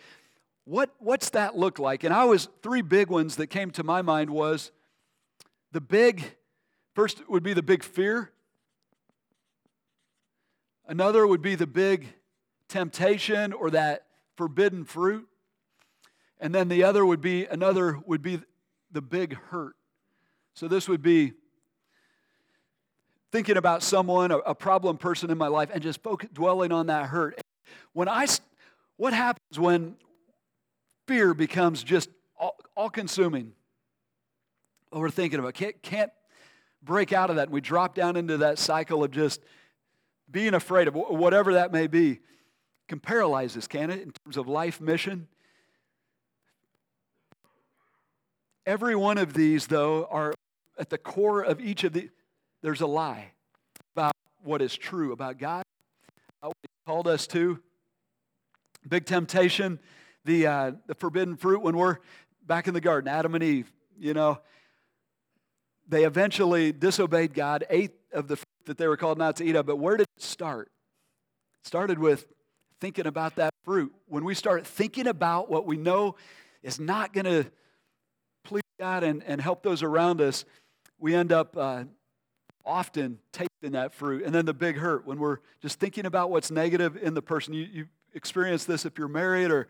what, 0.64 0.90
what's 0.98 1.30
that 1.30 1.56
look 1.56 1.78
like? 1.78 2.04
And 2.04 2.12
I 2.12 2.24
was 2.24 2.48
three 2.62 2.82
big 2.82 3.08
ones 3.08 3.36
that 3.36 3.48
came 3.48 3.70
to 3.72 3.84
my 3.84 4.02
mind 4.02 4.30
was 4.30 4.72
the 5.70 5.80
big, 5.80 6.36
first 6.94 7.28
would 7.28 7.42
be 7.42 7.52
the 7.52 7.62
big 7.62 7.82
fear. 7.82 8.32
Another 10.86 11.26
would 11.26 11.42
be 11.42 11.54
the 11.54 11.66
big 11.66 12.12
temptation 12.72 13.52
or 13.52 13.70
that 13.70 14.06
forbidden 14.36 14.84
fruit. 14.84 15.28
And 16.40 16.54
then 16.54 16.68
the 16.68 16.84
other 16.84 17.04
would 17.04 17.20
be, 17.20 17.44
another 17.44 17.98
would 18.06 18.22
be 18.22 18.40
the 18.90 19.02
big 19.02 19.34
hurt. 19.34 19.76
So 20.54 20.68
this 20.68 20.88
would 20.88 21.02
be 21.02 21.34
thinking 23.30 23.56
about 23.56 23.82
someone, 23.82 24.30
a, 24.30 24.54
problem 24.54 24.98
person 24.98 25.30
in 25.30 25.38
my 25.38 25.48
life, 25.48 25.70
and 25.72 25.82
just 25.82 26.00
dwelling 26.32 26.72
on 26.72 26.86
that 26.86 27.06
hurt. 27.06 27.40
When 27.92 28.08
I, 28.08 28.26
what 28.96 29.12
happens 29.12 29.58
when 29.58 29.96
fear 31.06 31.34
becomes 31.34 31.82
just 31.82 32.08
all, 32.38 32.56
all 32.74 32.90
consuming? 32.90 33.52
We're 34.90 35.10
thinking 35.10 35.38
about 35.38 35.54
can't, 35.54 35.80
can't 35.82 36.12
break 36.82 37.12
out 37.12 37.30
of 37.30 37.36
that. 37.36 37.44
And 37.44 37.52
We 37.52 37.60
drop 37.60 37.94
down 37.94 38.16
into 38.16 38.38
that 38.38 38.58
cycle 38.58 39.04
of 39.04 39.10
just 39.10 39.40
being 40.30 40.54
afraid 40.54 40.88
of 40.88 40.94
whatever 40.94 41.54
that 41.54 41.72
may 41.72 41.86
be. 41.86 42.20
Can 42.92 43.00
paralyze 43.00 43.56
us, 43.56 43.66
can 43.66 43.88
it, 43.88 44.02
in 44.02 44.12
terms 44.12 44.36
of 44.36 44.48
life 44.48 44.78
mission? 44.78 45.26
Every 48.66 48.94
one 48.94 49.16
of 49.16 49.32
these, 49.32 49.66
though, 49.66 50.04
are 50.10 50.34
at 50.78 50.90
the 50.90 50.98
core 50.98 51.40
of 51.40 51.58
each 51.58 51.84
of 51.84 51.94
the, 51.94 52.10
there's 52.60 52.82
a 52.82 52.86
lie 52.86 53.30
about 53.96 54.12
what 54.42 54.60
is 54.60 54.76
true 54.76 55.12
about 55.12 55.38
God, 55.38 55.62
about 56.42 56.48
what 56.48 56.56
He 56.60 56.68
called 56.84 57.08
us 57.08 57.26
to. 57.28 57.60
Big 58.86 59.06
temptation, 59.06 59.78
the, 60.26 60.46
uh, 60.46 60.72
the 60.86 60.94
forbidden 60.94 61.36
fruit 61.38 61.62
when 61.62 61.78
we're 61.78 61.96
back 62.46 62.68
in 62.68 62.74
the 62.74 62.80
garden, 62.82 63.08
Adam 63.08 63.34
and 63.34 63.42
Eve, 63.42 63.72
you 63.98 64.12
know, 64.12 64.38
they 65.88 66.04
eventually 66.04 66.72
disobeyed 66.72 67.32
God, 67.32 67.64
ate 67.70 67.94
of 68.12 68.28
the 68.28 68.36
fruit 68.36 68.66
that 68.66 68.76
they 68.76 68.86
were 68.86 68.98
called 68.98 69.16
not 69.16 69.36
to 69.36 69.44
eat 69.46 69.56
of. 69.56 69.64
But 69.64 69.76
where 69.76 69.96
did 69.96 70.08
it 70.14 70.22
start? 70.22 70.70
It 71.62 71.66
started 71.66 71.98
with 71.98 72.26
thinking 72.82 73.06
about 73.06 73.36
that 73.36 73.54
fruit. 73.64 73.94
When 74.08 74.24
we 74.24 74.34
start 74.34 74.66
thinking 74.66 75.06
about 75.06 75.48
what 75.48 75.66
we 75.66 75.76
know 75.76 76.16
is 76.64 76.80
not 76.80 77.12
going 77.12 77.26
to 77.26 77.46
please 78.42 78.64
God 78.80 79.04
and, 79.04 79.22
and 79.22 79.40
help 79.40 79.62
those 79.62 79.84
around 79.84 80.20
us, 80.20 80.44
we 80.98 81.14
end 81.14 81.30
up 81.30 81.56
uh, 81.56 81.84
often 82.66 83.20
tasting 83.32 83.70
that 83.74 83.94
fruit. 83.94 84.24
And 84.24 84.34
then 84.34 84.46
the 84.46 84.52
big 84.52 84.78
hurt 84.78 85.06
when 85.06 85.20
we're 85.20 85.38
just 85.60 85.78
thinking 85.78 86.06
about 86.06 86.32
what's 86.32 86.50
negative 86.50 86.96
in 87.00 87.14
the 87.14 87.22
person. 87.22 87.54
You, 87.54 87.68
you 87.72 87.86
experience 88.14 88.64
this 88.64 88.84
if 88.84 88.98
you're 88.98 89.06
married 89.06 89.52
or 89.52 89.68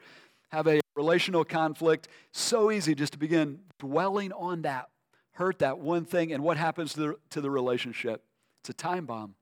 have 0.50 0.66
a 0.66 0.80
relational 0.96 1.44
conflict. 1.44 2.08
So 2.32 2.70
easy 2.70 2.94
just 2.94 3.12
to 3.12 3.18
begin 3.18 3.58
dwelling 3.78 4.32
on 4.32 4.62
that 4.62 4.88
hurt, 5.32 5.58
that 5.58 5.78
one 5.78 6.06
thing, 6.06 6.32
and 6.32 6.42
what 6.42 6.56
happens 6.56 6.94
to 6.94 7.00
the, 7.00 7.16
to 7.28 7.42
the 7.42 7.50
relationship. 7.50 8.24
It's 8.62 8.70
a 8.70 8.74
time 8.74 9.04
bomb. 9.04 9.34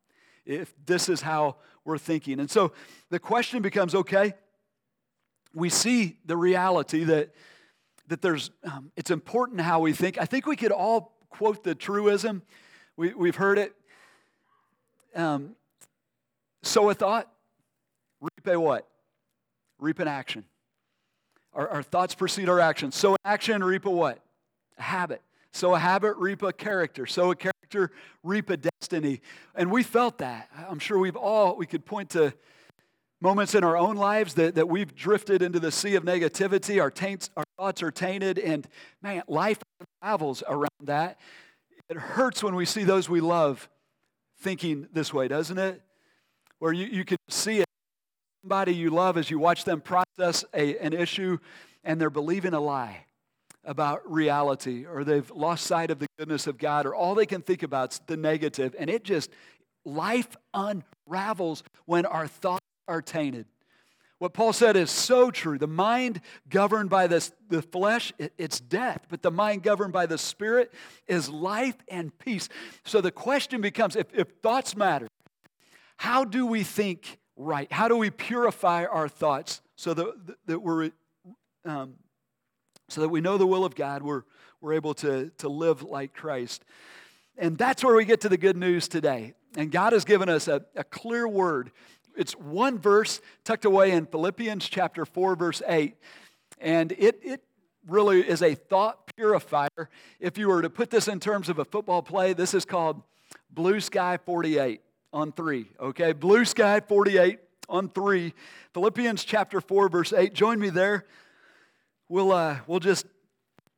If 0.51 0.75
this 0.85 1.09
is 1.09 1.21
how 1.21 1.57
we're 1.85 1.99
thinking. 1.99 2.41
And 2.41 2.51
so 2.51 2.73
the 3.11 3.19
question 3.19 3.63
becomes 3.63 3.95
okay, 3.95 4.35
we 5.55 5.69
see 5.69 6.19
the 6.25 6.37
reality 6.37 7.05
that 7.05 7.31
that 8.11 8.21
there's, 8.23 8.51
um, 8.65 8.91
it's 8.97 9.11
important 9.11 9.61
how 9.61 9.81
we 9.81 9.93
think. 9.93 10.19
I 10.19 10.25
think 10.25 10.45
we 10.45 10.57
could 10.57 10.73
all 10.73 11.17
quote 11.31 11.63
the 11.63 11.77
truism. 11.77 12.43
We, 12.97 13.15
we've 13.15 13.37
heard 13.37 13.57
it. 13.57 13.73
Um, 15.15 15.55
sow 16.63 16.91
a 16.91 16.95
thought, 16.95 17.31
reap 18.21 18.47
a 18.47 18.61
what? 18.61 18.87
Reap 19.79 20.01
an 20.01 20.09
action. 20.09 20.45
Our, 21.55 21.69
our 21.69 21.83
thoughts 21.83 22.15
precede 22.17 22.49
our 22.49 22.59
actions. 22.59 22.97
Sow 22.97 23.13
an 23.13 23.19
action, 23.25 23.63
reap 23.63 23.87
a 23.87 23.91
what? 23.91 24.21
A 24.77 24.83
habit. 24.83 25.23
Sow 25.53 25.75
a 25.75 25.79
habit, 25.79 26.17
reap 26.17 26.43
a 26.43 26.53
character. 26.53 27.07
Sow 27.07 27.31
a 27.33 27.37
character, 27.37 27.91
reap 28.23 28.51
a 28.51 28.57
destiny. 28.57 29.21
And 29.55 29.71
we 29.71 29.83
felt 29.83 30.19
that. 30.19 30.49
I'm 30.69 30.79
sure 30.79 30.99
we've 30.99 31.17
all, 31.17 31.57
we 31.57 31.67
could 31.67 31.85
point 31.85 32.11
to 32.11 32.33
moments 33.21 33.55
in 33.55 33.65
our 33.65 33.77
own 33.77 33.97
lives 33.97 34.35
that, 34.35 34.55
that 34.55 34.69
we've 34.69 34.95
drifted 34.95 35.43
into 35.43 35.61
the 35.61 35.71
sea 35.71 35.95
of 35.97 36.05
negativity. 36.05 36.81
Our, 36.81 36.91
taints, 36.91 37.31
our 37.37 37.45
thoughts 37.59 37.83
are 37.83 37.91
tainted, 37.91 38.39
and 38.39 38.67
man, 39.03 39.23
life 39.29 39.59
travels 40.03 40.43
around 40.49 40.69
that. 40.85 41.19
It 41.89 41.97
hurts 41.97 42.43
when 42.43 42.55
we 42.55 42.65
see 42.65 42.85
those 42.85 43.09
we 43.09 43.21
love 43.21 43.69
thinking 44.41 44.89
this 44.93 45.13
way, 45.13 45.29
doesn't 45.29 45.59
it? 45.59 45.83
Where 46.59 46.73
you, 46.73 46.87
you 46.87 47.05
can 47.05 47.19
see 47.29 47.59
it. 47.59 47.67
Somebody 48.43 48.75
you 48.75 48.89
love 48.89 49.19
as 49.19 49.31
you 49.31 49.39
watch 49.39 49.65
them 49.65 49.83
process 49.83 50.47
a, 50.55 50.79
an 50.79 50.95
issue 50.95 51.39
and 51.85 52.01
they're 52.01 52.09
believing 52.09 52.55
a 52.55 52.61
lie 52.61 53.05
about 53.65 54.11
reality 54.11 54.87
or 54.87 55.05
they've 55.05 55.31
lost 55.31 55.67
sight 55.67 55.91
of 55.91 55.99
the 55.99 56.07
goodness 56.19 56.47
of 56.47 56.59
God 56.59 56.87
or 56.87 56.95
all 56.95 57.15
they 57.15 57.27
can 57.27 57.43
think 57.43 57.63
about 57.63 57.93
is 57.93 58.01
the 58.07 58.17
negative 58.17 58.75
and 58.79 58.89
it 58.89 59.05
just 59.05 59.31
life 59.85 60.37
unravels 60.55 61.63
when 61.85 62.07
our 62.07 62.27
thoughts 62.27 62.65
are 62.89 63.03
tainted. 63.03 63.47
What 64.19 64.35
Paul 64.35 64.53
said 64.53 64.77
is 64.77 64.91
so 64.91 65.31
true. 65.31 65.57
The 65.57 65.67
mind 65.67 66.21
governed 66.49 66.91
by 66.91 67.07
this, 67.07 67.33
the 67.49 67.63
flesh, 67.63 68.13
it, 68.19 68.35
it's 68.37 68.61
death, 68.61 69.07
but 69.09 69.23
the 69.23 69.31
mind 69.31 69.63
governed 69.63 69.95
by 69.95 70.05
the 70.05 70.19
spirit 70.19 70.73
is 71.07 71.31
life 71.31 71.77
and 71.89 72.17
peace. 72.19 72.51
So 72.85 73.01
the 73.01 73.11
question 73.11 73.63
becomes 73.63 73.97
if, 73.97 74.07
if 74.13 74.29
thoughts 74.43 74.77
matter, 74.77 75.09
how 75.97 76.25
do 76.25 76.47
we 76.47 76.65
think 76.65 77.19
right? 77.41 77.73
How 77.73 77.89
do 77.89 77.97
we 77.97 78.11
purify 78.11 78.85
our 78.85 79.09
thoughts 79.09 79.63
so 79.77 79.95
that, 79.95 80.37
that 80.47 80.59
we're 80.61 80.91
um, 81.65 81.95
so 82.91 83.01
that 83.01 83.09
we 83.09 83.21
know 83.21 83.39
the 83.39 83.47
will 83.47 83.65
of 83.65 83.75
God, 83.75 84.03
we're, 84.03 84.23
we're 84.61 84.75
able 84.75 84.95
to, 84.95 85.31
to 85.39 85.49
live 85.49 85.83
like 85.83 86.15
Christ. 86.15 86.65
And 87.39 87.57
that's 87.57 87.83
where 87.83 87.95
we 87.95 88.05
get 88.05 88.21
to 88.23 88.29
the 88.29 88.37
good 88.37 88.57
news 88.57 88.89
today. 88.89 89.35
And 89.57 89.73
God 89.73 89.93
has 89.93 90.05
given 90.05 90.29
us 90.29 90.49
a, 90.49 90.65
a 90.77 90.85
clear 90.85 91.27
word 91.27 91.73
it's 92.17 92.33
one 92.33 92.79
verse 92.79 93.21
tucked 93.45 93.65
away 93.65 93.93
in 93.93 94.07
Philippians 94.07 94.69
chapter 94.69 95.05
4, 95.05 95.37
verse 95.37 95.63
8. 95.67 95.97
And 96.61 96.93
it, 96.93 97.21
it 97.23 97.43
really 97.87 98.21
is 98.21 98.43
a 98.43 98.55
thought 98.55 99.15
purifier. 99.17 99.89
If 100.19 100.37
you 100.37 100.49
were 100.49 100.63
to 100.63 100.71
put 100.71 100.91
this 100.91 101.09
in 101.09 101.21
terms 101.21 101.49
of 101.49 101.59
a 101.59 101.65
football 101.65 102.03
play, 102.03 102.33
this 102.33 102.53
is 102.53 102.65
called 102.65 103.03
Blue 103.51 103.81
Sky 103.81 104.19
48 104.25 104.83
on 105.13 105.33
three. 105.33 105.67
Okay, 105.81 106.13
Blue 106.13 106.45
Sky 106.45 106.81
48 106.81 107.39
on 107.69 107.89
three. 107.89 108.35
Philippians 108.75 109.25
chapter 109.25 109.61
4, 109.61 109.89
verse 109.89 110.13
8. 110.13 110.35
Join 110.35 110.59
me 110.59 110.71
there. 110.71 111.07
We'll, 112.11 112.33
uh, 112.33 112.59
we'll 112.67 112.81
just 112.81 113.07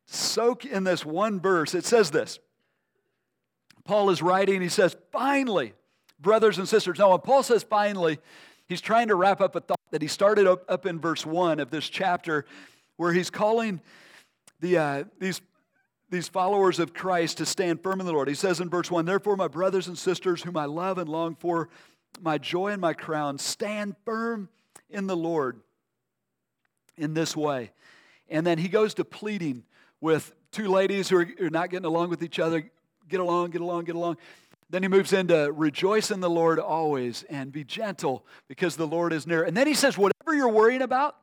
soak 0.07 0.65
in 0.65 0.83
this 0.83 1.05
one 1.05 1.39
verse. 1.39 1.75
It 1.75 1.85
says 1.85 2.09
this 2.09 2.39
Paul 3.85 4.09
is 4.09 4.23
writing, 4.23 4.59
he 4.59 4.69
says, 4.69 4.97
Finally, 5.11 5.73
brothers 6.19 6.57
and 6.57 6.67
sisters. 6.67 6.97
Now, 6.97 7.11
when 7.11 7.19
Paul 7.19 7.43
says 7.43 7.61
finally, 7.61 8.17
he's 8.65 8.81
trying 8.81 9.09
to 9.09 9.15
wrap 9.15 9.39
up 9.39 9.55
a 9.55 9.59
thought 9.59 9.79
that 9.91 10.01
he 10.01 10.07
started 10.07 10.47
up, 10.47 10.65
up 10.67 10.87
in 10.87 10.99
verse 10.99 11.27
1 11.27 11.59
of 11.59 11.69
this 11.69 11.87
chapter, 11.87 12.45
where 12.97 13.13
he's 13.13 13.29
calling 13.29 13.79
the, 14.61 14.79
uh, 14.79 15.03
these, 15.19 15.39
these 16.09 16.27
followers 16.27 16.79
of 16.79 16.91
Christ 16.91 17.37
to 17.37 17.45
stand 17.45 17.83
firm 17.83 17.99
in 17.99 18.07
the 18.07 18.13
Lord. 18.13 18.29
He 18.29 18.33
says 18.33 18.59
in 18.59 18.69
verse 18.69 18.89
1 18.89 19.05
Therefore, 19.05 19.35
my 19.35 19.47
brothers 19.47 19.87
and 19.87 19.97
sisters, 19.97 20.41
whom 20.41 20.57
I 20.57 20.65
love 20.65 20.97
and 20.97 21.07
long 21.07 21.35
for, 21.35 21.69
my 22.19 22.39
joy 22.39 22.69
and 22.69 22.81
my 22.81 22.93
crown, 22.93 23.37
stand 23.37 23.95
firm 24.05 24.49
in 24.89 25.05
the 25.05 25.15
Lord 25.15 25.59
in 26.97 27.13
this 27.13 27.37
way. 27.37 27.69
And 28.33 28.45
then 28.47 28.57
he 28.57 28.67
goes 28.67 28.95
to 28.95 29.05
pleading 29.05 29.63
with 30.01 30.33
two 30.51 30.67
ladies 30.67 31.07
who 31.07 31.19
are, 31.19 31.49
not 31.51 31.69
getting 31.69 31.85
along 31.85 32.09
with 32.09 32.23
each 32.23 32.39
other. 32.39 32.69
Get 33.07 33.19
along, 33.19 33.51
get 33.51 33.61
along, 33.61 33.83
get 33.83 33.95
along 33.95 34.17
Then 34.71 34.81
he 34.81 34.89
moves 34.89 35.13
into 35.13 35.51
rejoice 35.51 36.09
in 36.09 36.19
the 36.19 36.29
Lord 36.29 36.57
always 36.59 37.23
and 37.29 37.51
be 37.51 37.63
gentle 37.63 38.25
because 38.47 38.75
the 38.75 38.87
Lord 38.87 39.13
is 39.13 39.27
near. 39.27 39.43
And 39.43 39.55
then 39.55 39.67
he 39.67 39.75
says, 39.75 39.99
whatever 39.99 40.33
you're 40.33 40.49
worrying 40.49 40.81
about, 40.81 41.15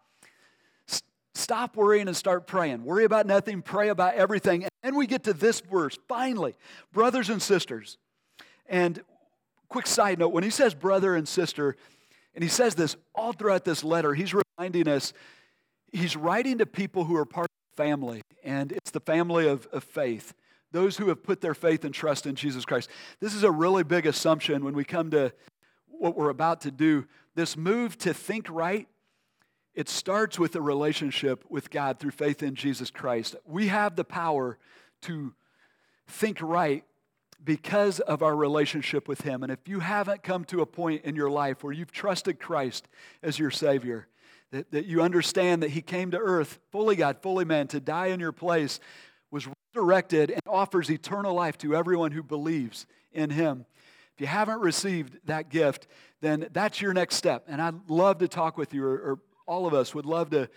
stop 1.34 1.76
worrying 1.76 2.06
and 2.06 2.16
start 2.16 2.46
praying. 2.46 2.84
Worry 2.84 3.04
about 3.04 3.26
nothing, 3.26 3.60
pray 3.60 3.88
about 3.88 4.14
everything. 4.14 4.62
And 4.62 4.70
then 4.84 4.94
we 4.94 5.08
get 5.08 5.24
to 5.24 5.32
this 5.32 5.60
verse, 5.60 5.98
finally, 6.06 6.54
brothers 6.92 7.28
and 7.28 7.42
sisters. 7.42 7.98
And 8.68 9.02
quick 9.68 9.88
side 9.88 10.20
note 10.20 10.28
when 10.28 10.44
he 10.44 10.50
says 10.50 10.74
brother 10.74 11.16
and 11.16 11.26
sister, 11.26 11.76
and 12.36 12.44
he 12.44 12.48
says 12.48 12.76
this 12.76 12.94
all 13.16 13.32
throughout 13.32 13.64
this 13.64 13.82
letter, 13.82 14.14
he's 14.14 14.32
reminding 14.32 14.86
us 14.86 15.12
he's 15.92 16.16
writing 16.16 16.58
to 16.58 16.66
people 16.66 17.04
who 17.04 17.16
are 17.16 17.24
part 17.24 17.46
of 17.46 17.76
the 17.76 17.82
family, 17.82 18.22
and 18.44 18.72
it's 18.72 18.90
the 18.90 19.00
family 19.00 19.48
of, 19.48 19.66
of 19.72 19.84
faith 19.84 20.34
those 20.72 20.96
who 20.96 21.08
have 21.08 21.22
put 21.22 21.40
their 21.40 21.54
faith 21.54 21.84
and 21.84 21.92
trust 21.92 22.26
in 22.26 22.34
Jesus 22.34 22.64
Christ. 22.64 22.88
This 23.20 23.34
is 23.34 23.42
a 23.42 23.50
really 23.50 23.82
big 23.82 24.06
assumption 24.06 24.64
when 24.64 24.74
we 24.74 24.84
come 24.84 25.10
to 25.10 25.32
what 25.88 26.16
we're 26.16 26.30
about 26.30 26.60
to 26.62 26.70
do. 26.70 27.06
This 27.34 27.56
move 27.56 27.98
to 27.98 28.14
think 28.14 28.48
right, 28.48 28.88
it 29.74 29.88
starts 29.88 30.38
with 30.38 30.56
a 30.56 30.60
relationship 30.60 31.44
with 31.48 31.70
God 31.70 31.98
through 31.98 32.12
faith 32.12 32.42
in 32.42 32.54
Jesus 32.54 32.90
Christ. 32.90 33.36
We 33.44 33.68
have 33.68 33.96
the 33.96 34.04
power 34.04 34.58
to 35.02 35.34
think 36.06 36.40
right 36.40 36.84
because 37.42 38.00
of 38.00 38.22
our 38.22 38.36
relationship 38.36 39.08
with 39.08 39.22
Him. 39.22 39.42
And 39.42 39.50
if 39.50 39.66
you 39.66 39.80
haven't 39.80 40.22
come 40.22 40.44
to 40.46 40.60
a 40.60 40.66
point 40.66 41.04
in 41.04 41.16
your 41.16 41.30
life 41.30 41.64
where 41.64 41.72
you've 41.72 41.92
trusted 41.92 42.38
Christ 42.38 42.88
as 43.22 43.38
your 43.38 43.50
Savior, 43.50 44.06
that, 44.52 44.70
that 44.72 44.86
you 44.86 45.02
understand 45.02 45.62
that 45.62 45.70
He 45.70 45.82
came 45.82 46.10
to 46.10 46.18
earth, 46.18 46.58
fully 46.72 46.96
God, 46.96 47.18
fully 47.22 47.44
man, 47.44 47.68
to 47.68 47.80
die 47.80 48.06
in 48.06 48.20
your 48.20 48.32
place, 48.32 48.80
was 49.30 49.48
resurrected 49.74 50.30
and 50.30 50.42
offers 50.46 50.90
eternal 50.90 51.34
life 51.34 51.56
to 51.58 51.74
everyone 51.74 52.12
who 52.12 52.22
believes 52.22 52.86
in 53.12 53.30
him. 53.30 53.64
If 54.14 54.20
you 54.20 54.26
haven't 54.26 54.60
received 54.60 55.18
that 55.26 55.48
gift, 55.48 55.86
then 56.20 56.48
that's 56.52 56.80
your 56.80 56.92
next 56.92 57.16
step. 57.16 57.44
And 57.48 57.62
I'd 57.62 57.88
love 57.88 58.18
to 58.18 58.28
talk 58.28 58.58
with 58.58 58.74
you, 58.74 58.84
or, 58.84 58.92
or 58.92 59.18
all 59.46 59.66
of 59.66 59.74
us 59.74 59.94
would 59.94 60.06
love 60.06 60.30
to, 60.30 60.48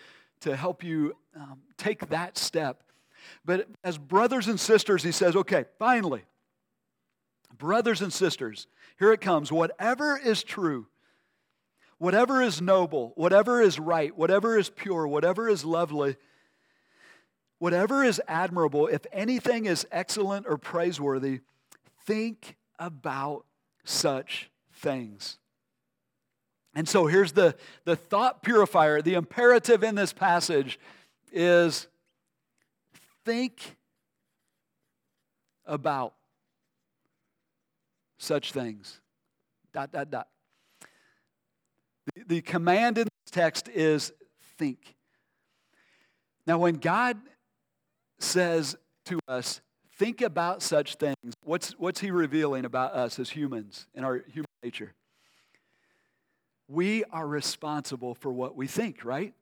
to 0.42 0.56
help 0.56 0.84
you 0.84 1.16
um, 1.36 1.62
take 1.78 2.10
that 2.10 2.38
step. 2.38 2.84
But 3.46 3.68
as 3.84 3.98
brothers 3.98 4.48
and 4.48 4.60
sisters, 4.60 5.04
he 5.04 5.12
says, 5.12 5.36
okay, 5.36 5.66
finally, 5.80 6.24
brothers 7.58 8.02
and 8.02 8.12
sisters, 8.12 8.68
here 9.00 9.14
it 9.14 9.22
comes. 9.22 9.52
Whatever 9.52 10.18
is 10.18 10.44
true, 10.44 10.88
whatever 12.03 12.41
is 12.41 12.62
noble, 12.62 13.13
whatever 13.15 13.62
is 13.62 13.79
right, 13.79 14.15
whatever 14.17 14.57
is 14.57 14.69
pure, 14.69 15.07
whatever 15.07 15.50
is 15.50 15.63
lovely, 15.63 16.15
Whatever 17.63 18.03
is 18.03 18.22
admirable, 18.27 18.88
if 18.88 19.05
anything 19.13 19.67
is 19.67 19.88
excellent 19.89 20.45
or 20.45 20.57
praiseworthy, 20.57 21.39
think 22.05 22.57
about 22.77 23.45
such 23.86 24.50
things. 24.74 25.38
And 26.75 26.86
so 26.86 27.05
here's 27.05 27.31
the, 27.31 27.55
the 27.86 27.95
thought 27.95 28.43
purifier. 28.43 29.01
The 29.01 29.13
imperative 29.13 29.81
in 29.81 29.95
this 29.95 30.12
passage 30.12 30.77
is 31.31 31.88
think 33.24 33.77
about 35.65 36.15
such 38.17 38.51
things. 38.51 39.00
Dot, 39.72 39.93
dot, 39.93 40.12
dot. 40.12 40.27
The, 42.27 42.41
command 42.41 42.98
in 42.98 43.05
this 43.05 43.32
text 43.32 43.70
is 43.70 44.13
think. 44.58 44.96
Now, 46.46 46.58
when 46.60 46.75
God 46.75 47.17
says 48.20 48.75
to 49.05 49.20
us, 49.27 49.62
think 49.98 50.22
about 50.22 50.62
such 50.62 50.96
things. 50.96 51.15
What's, 51.43 51.72
what's 51.74 52.00
he 52.00 52.12
revealing 52.12 52.65
about 52.65 52.93
us 52.93 53.20
as 53.20 53.29
humans 53.29 53.88
and 53.96 54.05
our 54.05 54.24
human 54.31 54.48
nature? 54.64 54.94
We 56.68 57.03
are 57.05 57.27
responsible 57.27 58.16
for 58.16 58.31
what 58.31 58.55
we 58.55 58.68
think, 58.68 59.03
right? 59.03 59.33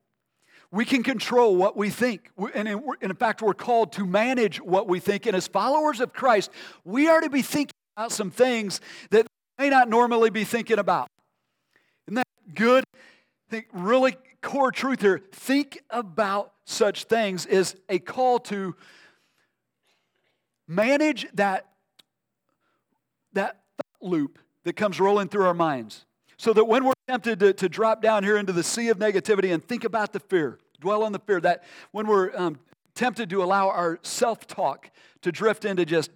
We 0.70 0.84
can 0.84 1.02
control 1.02 1.56
what 1.56 1.76
we 1.76 1.90
think. 1.90 2.30
And 2.54 2.66
in, 2.66 2.82
in 3.00 3.14
fact, 3.14 3.42
we're 3.42 3.54
called 3.54 3.92
to 3.92 4.06
manage 4.06 4.60
what 4.60 4.88
we 4.88 5.00
think. 5.00 5.26
And 5.26 5.36
as 5.36 5.46
followers 5.46 6.00
of 6.00 6.12
Christ, 6.12 6.50
we 6.84 7.08
are 7.08 7.20
to 7.20 7.28
be 7.28 7.42
thinking 7.42 7.74
about 7.96 8.12
some 8.12 8.30
things 8.30 8.80
that 9.10 9.26
may 9.58 9.68
not 9.68 9.88
normally 9.88 10.30
be 10.30 10.44
thinking 10.44 10.78
about. 10.78 11.08
Good? 12.54 12.84
Think 13.50 13.66
really 13.72 14.16
core 14.40 14.72
truth 14.72 15.00
here. 15.00 15.20
Think 15.32 15.82
about 15.90 16.52
such 16.64 17.04
things 17.04 17.46
is 17.46 17.76
a 17.88 17.98
call 17.98 18.38
to 18.40 18.74
manage 20.66 21.26
that, 21.34 21.68
that 23.32 23.60
loop 24.00 24.38
that 24.64 24.74
comes 24.74 25.00
rolling 25.00 25.28
through 25.28 25.46
our 25.46 25.54
minds. 25.54 26.04
So 26.36 26.52
that 26.52 26.64
when 26.64 26.84
we're 26.84 26.92
tempted 27.08 27.40
to, 27.40 27.52
to 27.52 27.68
drop 27.68 28.02
down 28.02 28.24
here 28.24 28.36
into 28.36 28.52
the 28.52 28.64
sea 28.64 28.88
of 28.88 28.98
negativity 28.98 29.52
and 29.52 29.64
think 29.64 29.84
about 29.84 30.12
the 30.12 30.20
fear, 30.20 30.58
dwell 30.80 31.04
on 31.04 31.12
the 31.12 31.20
fear, 31.20 31.40
that 31.40 31.62
when 31.92 32.06
we're 32.06 32.36
um, 32.36 32.58
tempted 32.94 33.30
to 33.30 33.42
allow 33.42 33.68
our 33.68 33.98
self 34.02 34.46
talk 34.46 34.90
to 35.20 35.30
drift 35.30 35.64
into 35.64 35.84
just 35.84 36.10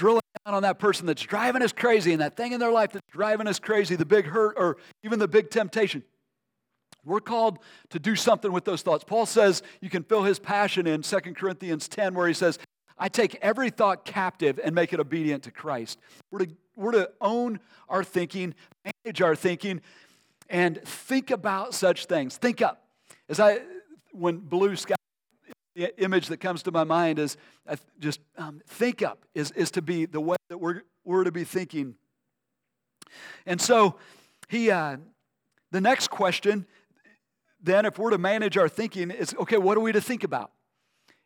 drilling 0.00 0.22
down 0.46 0.54
on 0.54 0.62
that 0.62 0.78
person 0.78 1.06
that's 1.06 1.20
driving 1.20 1.60
us 1.60 1.72
crazy 1.72 2.12
and 2.12 2.22
that 2.22 2.34
thing 2.34 2.52
in 2.52 2.58
their 2.58 2.72
life 2.72 2.90
that's 2.92 3.06
driving 3.12 3.46
us 3.46 3.58
crazy, 3.58 3.96
the 3.96 4.06
big 4.06 4.24
hurt 4.24 4.54
or 4.56 4.78
even 5.04 5.18
the 5.18 5.28
big 5.28 5.50
temptation. 5.50 6.02
We're 7.04 7.20
called 7.20 7.58
to 7.90 7.98
do 7.98 8.16
something 8.16 8.50
with 8.50 8.64
those 8.64 8.80
thoughts. 8.80 9.04
Paul 9.04 9.26
says 9.26 9.62
you 9.82 9.90
can 9.90 10.02
feel 10.02 10.22
his 10.22 10.38
passion 10.38 10.86
in 10.86 11.02
2 11.02 11.18
Corinthians 11.34 11.86
10, 11.86 12.14
where 12.14 12.26
he 12.26 12.32
says, 12.32 12.58
I 12.98 13.08
take 13.08 13.36
every 13.42 13.68
thought 13.68 14.06
captive 14.06 14.58
and 14.62 14.74
make 14.74 14.94
it 14.94 15.00
obedient 15.00 15.42
to 15.44 15.50
Christ. 15.50 15.98
We're 16.30 16.46
to, 16.46 16.48
we're 16.76 16.92
to 16.92 17.10
own 17.20 17.60
our 17.88 18.02
thinking, 18.02 18.54
manage 18.84 19.20
our 19.20 19.36
thinking, 19.36 19.82
and 20.48 20.82
think 20.82 21.30
about 21.30 21.74
such 21.74 22.06
things. 22.06 22.38
Think 22.38 22.62
up. 22.62 22.84
As 23.28 23.38
I, 23.38 23.60
when 24.12 24.38
blue 24.38 24.76
sky, 24.76 24.96
image 25.98 26.28
that 26.28 26.38
comes 26.38 26.62
to 26.64 26.72
my 26.72 26.84
mind 26.84 27.18
is 27.18 27.36
just 27.98 28.20
um, 28.36 28.60
think 28.66 29.02
up, 29.02 29.24
is, 29.34 29.50
is 29.52 29.70
to 29.72 29.82
be 29.82 30.06
the 30.06 30.20
way 30.20 30.36
that 30.48 30.58
we're, 30.58 30.82
we're 31.04 31.24
to 31.24 31.32
be 31.32 31.44
thinking. 31.44 31.94
And 33.46 33.60
so 33.60 33.96
he, 34.48 34.70
uh, 34.70 34.98
the 35.70 35.80
next 35.80 36.08
question 36.08 36.66
then, 37.62 37.84
if 37.84 37.98
we're 37.98 38.10
to 38.10 38.18
manage 38.18 38.56
our 38.56 38.68
thinking, 38.68 39.10
is 39.10 39.34
okay, 39.38 39.58
what 39.58 39.76
are 39.76 39.80
we 39.80 39.92
to 39.92 40.00
think 40.00 40.24
about? 40.24 40.50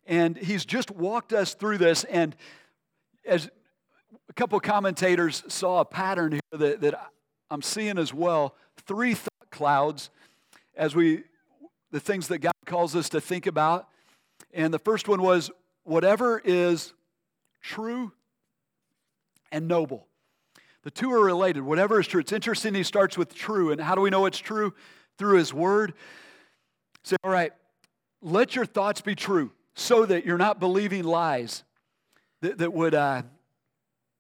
And 0.07 0.37
he's 0.37 0.65
just 0.65 0.91
walked 0.91 1.33
us 1.33 1.55
through 1.55 1.79
this. 1.79 2.05
And 2.05 2.35
as 3.25 3.49
a 4.29 4.33
couple 4.33 4.59
commentators 4.61 5.45
saw 5.49 5.81
a 5.81 5.85
pattern 5.85 6.33
here 6.33 6.41
that, 6.53 6.81
that 6.81 7.11
I'm 7.51 7.63
seeing 7.63 7.99
as 7.99 8.13
well 8.13 8.57
three 8.87 9.15
thought 9.15 9.51
clouds 9.51 10.11
as 10.77 10.95
we, 10.95 11.23
the 11.93 12.01
things 12.01 12.29
that 12.29 12.39
God 12.39 12.53
calls 12.67 12.97
us 12.97 13.09
to 13.11 13.21
think 13.21 13.47
about. 13.47 13.89
And 14.53 14.73
the 14.73 14.79
first 14.79 15.09
one 15.09 15.23
was 15.23 15.51
whatever 15.85 16.41
is 16.45 16.93
true 17.61 18.13
and 19.51 19.69
noble. 19.69 20.07
The 20.83 20.91
two 20.91 21.11
are 21.13 21.25
related. 21.25 21.63
Whatever 21.63 21.99
is 21.99 22.07
true. 22.07 22.21
It's 22.21 22.33
interesting 22.33 22.75
he 22.75 22.83
starts 22.83 23.17
with 23.17 23.35
true. 23.35 23.73
And 23.73 23.81
how 23.81 23.95
do 23.95 24.01
we 24.01 24.11
know 24.11 24.27
it's 24.27 24.39
true? 24.39 24.75
Through 25.17 25.39
his 25.39 25.53
word. 25.53 25.95
Say, 27.03 27.17
all 27.25 27.31
right, 27.31 27.53
let 28.21 28.55
your 28.55 28.67
thoughts 28.67 29.01
be 29.01 29.15
true 29.15 29.53
so 29.75 30.07
that 30.07 30.25
you're 30.25 30.39
not 30.39 30.61
believing 30.61 31.05
lies 31.05 31.65
that, 32.41 32.59
that 32.59 32.73
would, 32.73 32.95
uh, 32.95 33.23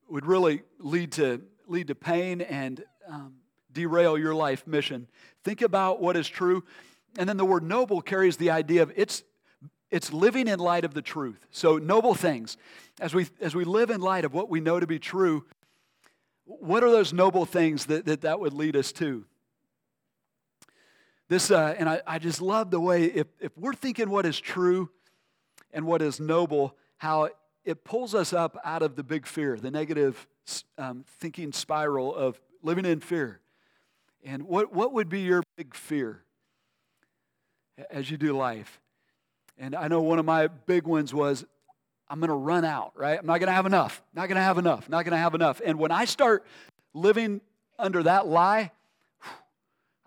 would 0.09 0.27
really 0.27 0.63
lead 0.79 1.13
to, 1.13 1.43
lead 1.67 1.89
to 1.89 1.95
pain 1.95 2.41
and 2.41 2.83
um, 3.09 3.35
derail 3.73 4.17
your 4.17 4.35
life 4.35 4.67
mission. 4.67 5.07
Think 5.45 5.63
about 5.63 6.01
what 6.01 6.17
is 6.17 6.29
true. 6.29 6.65
And 7.19 7.29
then 7.29 7.37
the 7.37 7.45
word 7.45 7.63
noble 7.63 8.01
carries 8.01 8.37
the 8.37 8.51
idea 8.51 8.83
of 8.83 8.93
it's, 8.97 9.23
it's 9.91 10.13
living 10.13 10.49
in 10.49 10.59
light 10.59 10.85
of 10.85 10.95
the 10.95 11.03
truth. 11.03 11.47
So, 11.51 11.79
noble 11.79 12.15
things. 12.15 12.57
As 13.01 13.15
we, 13.15 13.27
as 13.41 13.55
we 13.55 13.65
live 13.65 13.91
in 13.91 14.01
light 14.01 14.25
of 14.25 14.33
what 14.33 14.49
we 14.49 14.61
know 14.61 14.81
to 14.81 14.87
be 14.87 14.99
true, 14.99 15.45
what 16.45 16.85
are 16.85 16.91
those 16.91 17.13
noble 17.13 17.45
things 17.45 17.87
that 17.87 18.05
that, 18.07 18.23
that 18.23 18.41
would 18.41 18.53
lead 18.53 18.77
us 18.77 18.93
to? 18.93 19.25
This, 21.29 21.51
uh, 21.51 21.75
and 21.79 21.89
I, 21.89 22.03
I 22.07 22.19
just 22.19 22.43
love 22.43 22.71
the 22.71 22.81
way, 22.81 23.05
if, 23.05 23.27
if 23.41 23.57
we're 23.57 23.73
thinking 23.73 24.11
what 24.11 24.27
is 24.27 24.39
true 24.39 24.91
and 25.73 25.87
what 25.87 26.03
is 26.03 26.21
noble, 26.21 26.77
how 26.99 27.31
it 27.65 27.83
pulls 27.83 28.15
us 28.15 28.33
up 28.33 28.59
out 28.65 28.83
of 28.83 28.95
the 28.95 29.03
big 29.03 29.27
fear, 29.27 29.57
the 29.57 29.71
negative 29.71 30.27
um, 30.77 31.05
thinking 31.19 31.53
spiral 31.53 32.15
of 32.15 32.39
living 32.63 32.85
in 32.85 33.01
fear. 33.01 33.41
And 34.23 34.45
what, 34.45 34.73
what 34.73 34.93
would 34.93 35.09
be 35.09 35.21
your 35.21 35.43
big 35.57 35.75
fear 35.75 36.25
as 37.91 38.11
you 38.11 38.17
do 38.17 38.37
life? 38.37 38.81
And 39.59 39.75
I 39.75 39.89
know 39.89 40.01
one 40.01 40.19
of 40.19 40.25
my 40.25 40.49
big 40.49 40.85
ones 40.87 41.15
was 41.15 41.45
I'm 42.09 42.21
going 42.21 42.29
to 42.29 42.35
run 42.35 42.65
out, 42.65 42.93
right? 42.97 43.19
I'm 43.19 43.27
not 43.27 43.39
going 43.39 43.49
to 43.49 43.55
have 43.55 43.67
enough, 43.67 44.03
not 44.15 44.29
going 44.29 44.37
to 44.37 44.43
have 44.43 44.59
enough, 44.59 44.89
not 44.89 45.05
going 45.05 45.13
to 45.13 45.19
have 45.19 45.35
enough. 45.35 45.61
And 45.65 45.79
when 45.79 45.91
I 45.91 46.05
start 46.05 46.45
living 46.93 47.41
under 47.79 48.03
that 48.03 48.27
lie, 48.27 48.71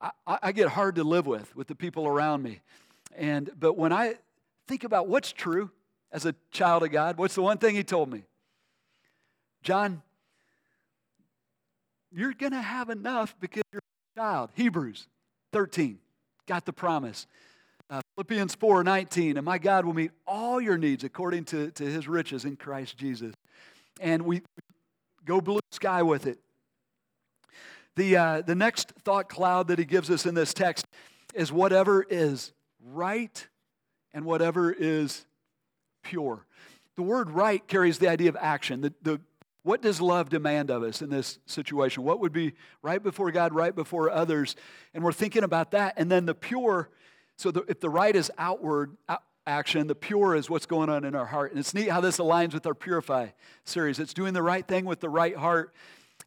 I, 0.01 0.11
I 0.27 0.51
get 0.51 0.69
hard 0.69 0.95
to 0.95 1.03
live 1.03 1.25
with, 1.25 1.55
with 1.55 1.67
the 1.67 1.75
people 1.75 2.07
around 2.07 2.43
me. 2.43 2.61
And, 3.15 3.49
but 3.59 3.77
when 3.77 3.91
I 3.91 4.15
think 4.67 4.83
about 4.83 5.07
what's 5.07 5.31
true 5.31 5.71
as 6.11 6.25
a 6.25 6.35
child 6.51 6.83
of 6.83 6.91
God, 6.91 7.17
what's 7.17 7.35
the 7.35 7.41
one 7.41 7.57
thing 7.57 7.75
he 7.75 7.83
told 7.83 8.11
me? 8.11 8.23
John, 9.63 10.01
you're 12.11 12.33
going 12.33 12.51
to 12.51 12.61
have 12.61 12.89
enough 12.89 13.35
because 13.39 13.63
you're 13.71 13.81
a 14.15 14.19
child. 14.19 14.51
Hebrews 14.53 15.07
13, 15.51 15.97
got 16.45 16.65
the 16.65 16.73
promise. 16.73 17.25
Philippians 18.17 18.55
4 18.55 18.83
19, 18.83 19.37
and 19.37 19.45
my 19.45 19.59
God 19.59 19.85
will 19.85 19.93
meet 19.93 20.09
all 20.25 20.59
your 20.59 20.75
needs 20.75 21.03
according 21.03 21.45
to, 21.45 21.69
to 21.69 21.83
his 21.83 22.07
riches 22.07 22.45
in 22.45 22.55
Christ 22.55 22.97
Jesus. 22.97 23.35
And 24.01 24.23
we 24.23 24.41
go 25.23 25.39
blue 25.39 25.59
sky 25.71 26.01
with 26.01 26.25
it. 26.25 26.39
The, 27.95 28.17
uh, 28.17 28.41
the 28.41 28.55
next 28.55 28.91
thought 29.03 29.29
cloud 29.29 29.67
that 29.67 29.77
he 29.77 29.85
gives 29.85 30.09
us 30.09 30.25
in 30.25 30.33
this 30.33 30.51
text 30.51 30.87
is 31.35 31.51
whatever 31.51 32.01
is 32.09 32.53
right 32.91 33.47
and 34.15 34.25
whatever 34.25 34.71
is 34.71 35.27
pure. 36.01 36.47
The 36.95 37.03
word 37.03 37.29
right 37.29 37.67
carries 37.67 37.99
the 37.99 38.07
idea 38.07 38.29
of 38.29 38.37
action. 38.41 38.81
The, 38.81 38.93
the, 39.03 39.21
what 39.61 39.83
does 39.83 40.01
love 40.01 40.29
demand 40.29 40.71
of 40.71 40.81
us 40.81 41.03
in 41.03 41.11
this 41.11 41.37
situation? 41.45 42.01
What 42.01 42.19
would 42.21 42.33
be 42.33 42.53
right 42.81 43.03
before 43.03 43.29
God, 43.29 43.53
right 43.53 43.75
before 43.75 44.09
others? 44.09 44.55
And 44.95 45.03
we're 45.03 45.13
thinking 45.13 45.43
about 45.43 45.69
that. 45.71 45.93
And 45.97 46.09
then 46.09 46.25
the 46.25 46.33
pure, 46.33 46.89
so 47.37 47.51
the, 47.51 47.63
if 47.67 47.79
the 47.79 47.89
right 47.89 48.15
is 48.15 48.31
outward 48.37 48.97
action, 49.45 49.87
the 49.87 49.95
pure 49.95 50.35
is 50.35 50.49
what's 50.49 50.65
going 50.65 50.89
on 50.89 51.05
in 51.05 51.15
our 51.15 51.25
heart. 51.25 51.51
And 51.51 51.59
it's 51.59 51.73
neat 51.73 51.89
how 51.89 52.01
this 52.01 52.17
aligns 52.17 52.53
with 52.53 52.65
our 52.65 52.73
Purify 52.73 53.27
series. 53.63 53.99
It's 53.99 54.13
doing 54.13 54.33
the 54.33 54.43
right 54.43 54.67
thing 54.67 54.85
with 54.85 54.99
the 54.99 55.09
right 55.09 55.35
heart. 55.35 55.73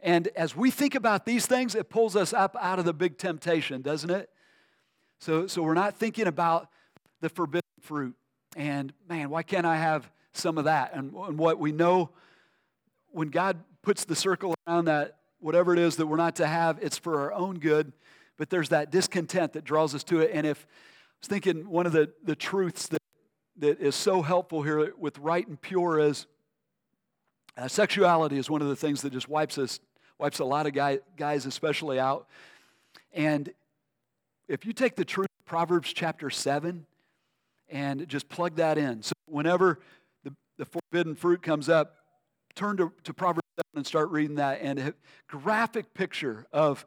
And 0.01 0.29
as 0.29 0.57
we 0.57 0.71
think 0.71 0.95
about 0.95 1.27
these 1.27 1.47
things, 1.47 1.75
it 1.75 1.91
pulls 1.91 2.17
us 2.17 2.33
up 2.33 2.57
out 2.61 2.79
of 2.79 2.85
the 2.85 2.95
big 2.95 3.19
temptation, 3.19 3.83
doesn't 3.83 4.11
it? 4.11 4.31
So, 5.19 5.47
so 5.47 5.63
we're 5.63 5.75
not 5.75 5.97
thinking 5.97 6.27
about 6.27 6.71
the 7.21 7.29
forbidden 7.29 7.69
fruit. 7.81 8.15
And 8.57 8.93
man, 9.09 9.31
why 9.31 9.43
can't 9.43 9.67
I 9.67 9.77
have 9.77 10.11
some 10.33 10.57
of 10.59 10.65
that? 10.65 10.93
And, 10.95 11.13
and 11.13 11.39
what 11.39 11.59
we 11.59 11.73
know 11.73 12.11
when 13.11 13.29
God 13.29 13.59
puts 13.83 14.05
the 14.05 14.17
circle 14.17 14.55
around 14.67 14.87
that, 14.87 15.19
whatever 15.41 15.73
it 15.73 15.79
is 15.79 15.97
that 15.97 16.07
we're 16.07 16.17
not 16.17 16.37
to 16.37 16.47
have, 16.47 16.79
it's 16.81 16.97
for 16.97 17.21
our 17.21 17.33
own 17.33 17.59
good. 17.59 17.93
But 18.39 18.49
there's 18.49 18.71
that 18.71 18.91
discontent 18.91 19.53
that 19.53 19.65
draws 19.65 19.95
us 19.95 20.05
to 20.05 20.21
it. 20.21 20.31
And 20.33 20.47
if 20.47 20.67
was 21.21 21.29
thinking 21.29 21.69
one 21.69 21.87
of 21.87 21.93
the, 21.93 22.11
the 22.25 22.37
truths 22.37 22.89
that, 22.89 23.03
that 23.59 23.81
is 23.81 23.95
so 23.95 24.23
helpful 24.23 24.63
here 24.63 24.93
with 24.99 25.19
right 25.19 25.47
and 25.47 25.61
pure 25.61 25.99
is 25.99 26.27
uh, 27.57 27.69
sexuality 27.69 28.39
is 28.39 28.49
one 28.49 28.63
of 28.63 28.69
the 28.69 28.77
things 28.77 29.03
that 29.03 29.13
just 29.13 29.29
wipes 29.29 29.59
us, 29.59 29.81
wipes 30.19 30.39
a 30.39 30.45
lot 30.45 30.67
of 30.67 30.73
guy, 30.73 31.01
guys 31.17 31.45
especially 31.45 31.99
out. 31.99 32.27
And 33.13 33.53
if 34.49 34.65
you 34.65 34.73
take 34.73 34.97
the 34.97 35.05
truth, 35.05 35.27
of 35.27 35.47
Proverbs 35.47 35.93
chapter 35.93 36.31
7, 36.31 36.87
and 37.69 38.09
just 38.09 38.29
plug 38.29 38.57
that 38.57 38.79
in. 38.79 39.03
So 39.03 39.13
whenever 39.27 39.81
the, 40.25 40.33
the 40.59 40.65
forbidden 40.65 41.15
fruit 41.15 41.43
comes 41.43 41.69
up, 41.69 41.97
turn 42.55 42.77
to, 42.79 42.93
to 43.05 43.13
Proverbs 43.13 43.47
7 43.57 43.65
and 43.77 43.87
start 43.87 44.11
reading 44.11 44.37
that. 44.37 44.61
And 44.63 44.79
a 44.79 44.95
graphic 45.29 45.93
picture 45.93 46.47
of, 46.53 46.87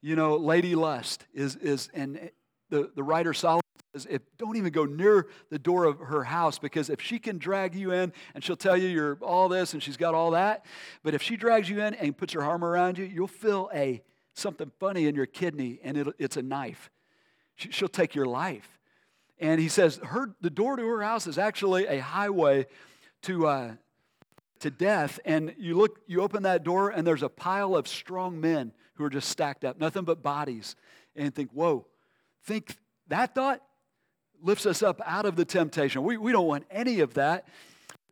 you 0.00 0.14
know, 0.14 0.36
lady 0.36 0.74
lust 0.74 1.26
is, 1.32 1.56
is 1.56 1.88
and 1.94 2.30
the, 2.70 2.90
the 2.94 3.02
writer 3.02 3.32
Solomon 3.32 3.61
if, 4.10 4.22
don't 4.38 4.56
even 4.56 4.72
go 4.72 4.84
near 4.84 5.28
the 5.50 5.58
door 5.58 5.84
of 5.84 5.98
her 5.98 6.24
house 6.24 6.58
because 6.58 6.90
if 6.90 7.00
she 7.00 7.18
can 7.18 7.38
drag 7.38 7.74
you 7.74 7.92
in 7.92 8.12
and 8.34 8.42
she'll 8.42 8.56
tell 8.56 8.76
you 8.76 8.88
you're 8.88 9.18
all 9.22 9.48
this 9.48 9.72
and 9.72 9.82
she's 9.82 9.96
got 9.96 10.14
all 10.14 10.32
that, 10.32 10.64
but 11.02 11.14
if 11.14 11.22
she 11.22 11.36
drags 11.36 11.68
you 11.68 11.80
in 11.80 11.94
and 11.94 12.16
puts 12.16 12.32
her 12.32 12.42
arm 12.42 12.64
around 12.64 12.98
you, 12.98 13.04
you'll 13.04 13.26
feel 13.26 13.70
a 13.74 14.02
something 14.34 14.70
funny 14.80 15.06
in 15.06 15.14
your 15.14 15.26
kidney 15.26 15.78
and 15.82 16.14
it's 16.18 16.36
a 16.36 16.42
knife. 16.42 16.90
She, 17.56 17.70
she'll 17.70 17.88
take 17.88 18.14
your 18.14 18.26
life. 18.26 18.78
And 19.38 19.60
he 19.60 19.68
says, 19.68 19.98
her, 20.04 20.34
the 20.40 20.50
door 20.50 20.76
to 20.76 20.86
her 20.86 21.02
house 21.02 21.26
is 21.26 21.36
actually 21.36 21.86
a 21.86 21.98
highway 21.98 22.66
to, 23.22 23.46
uh, 23.46 23.72
to 24.60 24.70
death. 24.70 25.18
And 25.24 25.54
you 25.58 25.76
look, 25.76 26.00
you 26.06 26.22
open 26.22 26.44
that 26.44 26.62
door, 26.62 26.90
and 26.90 27.06
there's 27.06 27.24
a 27.24 27.28
pile 27.28 27.74
of 27.74 27.88
strong 27.88 28.40
men 28.40 28.72
who 28.94 29.04
are 29.04 29.10
just 29.10 29.28
stacked 29.28 29.64
up, 29.64 29.80
nothing 29.80 30.04
but 30.04 30.22
bodies. 30.22 30.76
And 31.16 31.34
think, 31.34 31.50
whoa, 31.50 31.86
think 32.44 32.76
that 33.08 33.34
thought 33.34 33.60
lifts 34.42 34.66
us 34.66 34.82
up 34.82 35.00
out 35.06 35.24
of 35.24 35.36
the 35.36 35.44
temptation. 35.44 36.02
We, 36.02 36.16
we 36.16 36.32
don't 36.32 36.46
want 36.46 36.64
any 36.70 37.00
of 37.00 37.14
that. 37.14 37.46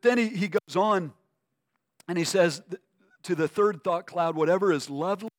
Then 0.01 0.17
he, 0.17 0.29
he 0.29 0.47
goes 0.47 0.75
on 0.75 1.13
and 2.07 2.17
he 2.17 2.23
says 2.23 2.61
to 3.23 3.35
the 3.35 3.47
third 3.47 3.83
thought 3.83 4.07
cloud, 4.07 4.35
whatever 4.35 4.71
is 4.71 4.89
lovely 4.89 5.29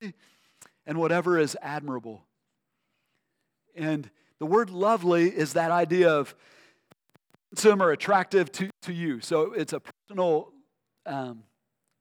and 0.86 0.98
whatever 0.98 1.38
is 1.38 1.56
admirable. 1.60 2.24
And 3.74 4.08
the 4.38 4.46
word 4.46 4.70
lovely 4.70 5.28
is 5.28 5.54
that 5.54 5.70
idea 5.70 6.10
of 6.10 6.34
some 7.54 7.82
are 7.82 7.90
attractive 7.90 8.50
to, 8.52 8.70
to 8.82 8.92
you. 8.92 9.20
So 9.20 9.52
it's 9.52 9.72
a 9.72 9.80
personal 9.80 10.52
um, 11.06 11.44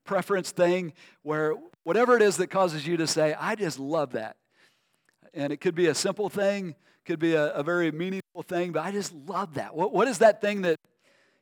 preference 0.05 0.51
thing 0.51 0.93
where 1.23 1.55
whatever 1.83 2.15
it 2.15 2.21
is 2.21 2.37
that 2.37 2.47
causes 2.47 2.85
you 2.85 2.97
to 2.97 3.07
say, 3.07 3.33
I 3.33 3.55
just 3.55 3.79
love 3.79 4.13
that. 4.13 4.37
And 5.33 5.51
it 5.53 5.57
could 5.57 5.75
be 5.75 5.87
a 5.87 5.95
simple 5.95 6.29
thing, 6.29 6.75
could 7.05 7.19
be 7.19 7.33
a, 7.33 7.51
a 7.53 7.63
very 7.63 7.91
meaningful 7.91 8.43
thing, 8.43 8.71
but 8.71 8.85
I 8.85 8.91
just 8.91 9.13
love 9.13 9.55
that. 9.55 9.75
What, 9.75 9.93
what 9.93 10.07
is 10.07 10.19
that 10.19 10.41
thing 10.41 10.61
that 10.63 10.77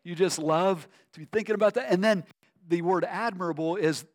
you 0.03 0.15
just 0.15 0.39
love 0.39 0.87
to 1.13 1.19
be 1.19 1.25
thinking 1.25 1.55
about 1.55 1.75
that? 1.75 1.91
And 1.91 2.03
then 2.03 2.23
the 2.67 2.81
word 2.81 3.05
admirable 3.05 3.75
is 3.75 4.05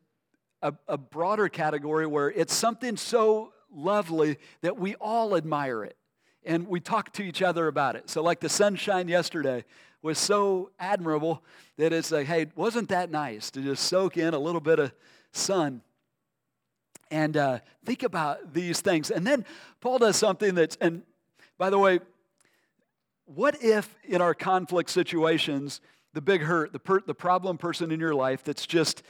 a, 0.63 0.73
a 0.89 0.97
broader 0.97 1.49
category 1.49 2.07
where 2.07 2.31
it's 2.31 2.55
something 2.55 2.97
so 2.97 3.53
lovely 3.71 4.39
that 4.63 4.79
we 4.79 4.95
all 4.97 5.37
admire 5.37 5.85
it 5.85 5.97
and 6.45 6.69
we 6.69 6.81
talk 6.81 7.13
to 7.15 7.23
each 7.23 7.43
other 7.43 7.69
about 7.69 7.97
it. 7.97 8.09
So, 8.09 8.23
like 8.23 8.41
the 8.41 8.49
sunshine 8.49 9.09
yesterday, 9.09 9.65
was 10.05 10.19
so 10.19 10.71
admirable 10.79 11.43
that 11.79 11.91
it's 11.95 12.13
like, 12.13 12.27
hey, 12.27 12.47
wasn't 12.55 12.91
that 12.91 13.11
nice 13.11 13.51
to 13.51 13.63
just 13.63 13.85
soak 13.85 14.19
in 14.19 14.35
a 14.35 14.39
little 14.39 14.61
bit 14.61 14.79
of 14.79 14.93
sun? 15.33 15.81
And 17.11 17.39
uh, 17.39 17.61
think 17.87 18.03
about 18.03 18.53
these 18.53 18.83
things. 18.83 19.11
And 19.11 19.27
then 19.27 19.47
Paul 19.81 19.99
does 19.99 20.17
something 20.17 20.55
that's, 20.55 20.77
and 20.79 21.05
by 21.59 21.71
the 21.71 21.79
way, 21.79 22.01
what 23.27 23.63
if 23.63 23.95
in 24.05 24.21
our 24.21 24.35
conflict 24.35 24.91
situations, 24.91 25.81
the 26.13 26.21
big 26.21 26.43
hurt, 26.43 26.73
the, 26.73 26.79
per, 26.79 27.01
the 27.01 27.15
problem 27.15 27.59
person 27.59 27.91
in 27.91 28.01
your 28.01 28.15
life 28.15 28.45
that's 28.45 28.67
just 28.67 29.03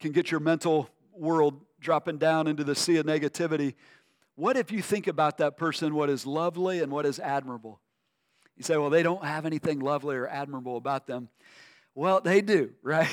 can 0.00 0.12
get 0.12 0.30
your 0.30 0.40
mental 0.40 0.88
world 1.12 1.60
dropping 1.80 2.18
down 2.18 2.46
into 2.46 2.64
the 2.64 2.74
sea 2.74 2.96
of 2.96 3.06
negativity, 3.06 3.74
what 4.34 4.56
if 4.56 4.72
you 4.72 4.80
think 4.80 5.06
about 5.06 5.38
that 5.38 5.56
person, 5.58 5.94
what 5.94 6.08
is 6.08 6.24
lovely 6.24 6.80
and 6.80 6.90
what 6.90 7.04
is 7.04 7.18
admirable? 7.18 7.80
You 8.56 8.64
say, 8.64 8.76
well, 8.76 8.90
they 8.90 9.02
don't 9.02 9.24
have 9.24 9.46
anything 9.46 9.80
lovely 9.80 10.16
or 10.16 10.26
admirable 10.26 10.76
about 10.76 11.06
them. 11.06 11.28
Well, 11.94 12.20
they 12.20 12.40
do, 12.40 12.70
right? 12.82 13.08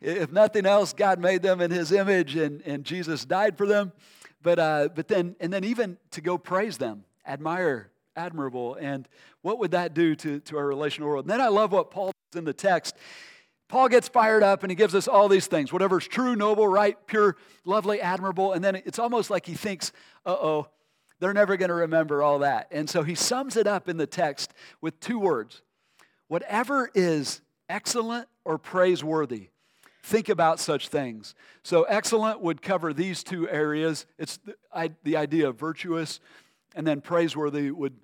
if 0.00 0.32
nothing 0.32 0.66
else, 0.66 0.92
God 0.92 1.20
made 1.20 1.42
them 1.42 1.60
in 1.60 1.70
His 1.70 1.92
image 1.92 2.34
and, 2.36 2.62
and 2.62 2.84
Jesus 2.84 3.24
died 3.24 3.56
for 3.56 3.66
them. 3.66 3.92
But, 4.42 4.58
uh, 4.58 4.88
but 4.94 5.08
then, 5.08 5.36
and 5.40 5.52
then 5.52 5.64
even 5.64 5.98
to 6.12 6.20
go 6.20 6.38
praise 6.38 6.78
them, 6.78 7.04
admire, 7.26 7.90
admirable. 8.16 8.76
And 8.80 9.08
what 9.42 9.58
would 9.58 9.72
that 9.72 9.94
do 9.94 10.14
to, 10.16 10.40
to 10.40 10.58
our 10.58 10.66
relational 10.66 11.08
world? 11.08 11.24
And 11.24 11.30
then 11.30 11.40
I 11.40 11.48
love 11.48 11.72
what 11.72 11.90
Paul 11.90 12.12
does 12.32 12.38
in 12.38 12.44
the 12.44 12.52
text. 12.52 12.96
Paul 13.68 13.88
gets 13.88 14.08
fired 14.08 14.42
up 14.42 14.62
and 14.62 14.70
he 14.70 14.76
gives 14.76 14.94
us 14.94 15.08
all 15.08 15.28
these 15.28 15.46
things 15.46 15.72
whatever's 15.72 16.06
true, 16.06 16.36
noble, 16.36 16.68
right, 16.68 16.96
pure, 17.06 17.36
lovely, 17.64 18.00
admirable. 18.00 18.52
And 18.52 18.64
then 18.64 18.76
it's 18.76 18.98
almost 18.98 19.30
like 19.30 19.46
he 19.46 19.54
thinks, 19.54 19.92
uh 20.24 20.36
oh, 20.40 20.68
they're 21.18 21.34
never 21.34 21.56
going 21.56 21.70
to 21.70 21.74
remember 21.74 22.22
all 22.22 22.40
that. 22.40 22.68
And 22.70 22.88
so 22.88 23.02
he 23.02 23.14
sums 23.14 23.56
it 23.56 23.66
up 23.66 23.88
in 23.88 23.96
the 23.96 24.06
text 24.06 24.52
with 24.80 24.98
two 25.00 25.18
words 25.18 25.62
whatever 26.28 26.90
is 26.94 27.40
excellent 27.68 28.28
or 28.44 28.58
praiseworthy. 28.58 29.48
Think 30.02 30.28
about 30.28 30.60
such 30.60 30.88
things. 30.88 31.34
So, 31.64 31.82
excellent 31.82 32.40
would 32.40 32.62
cover 32.62 32.92
these 32.92 33.24
two 33.24 33.48
areas. 33.48 34.06
It's 34.18 34.36
the, 34.36 34.54
I, 34.72 34.92
the 35.02 35.16
idea 35.16 35.48
of 35.48 35.58
virtuous, 35.58 36.20
and 36.76 36.86
then 36.86 37.00
praiseworthy 37.00 37.72
would, 37.72 37.94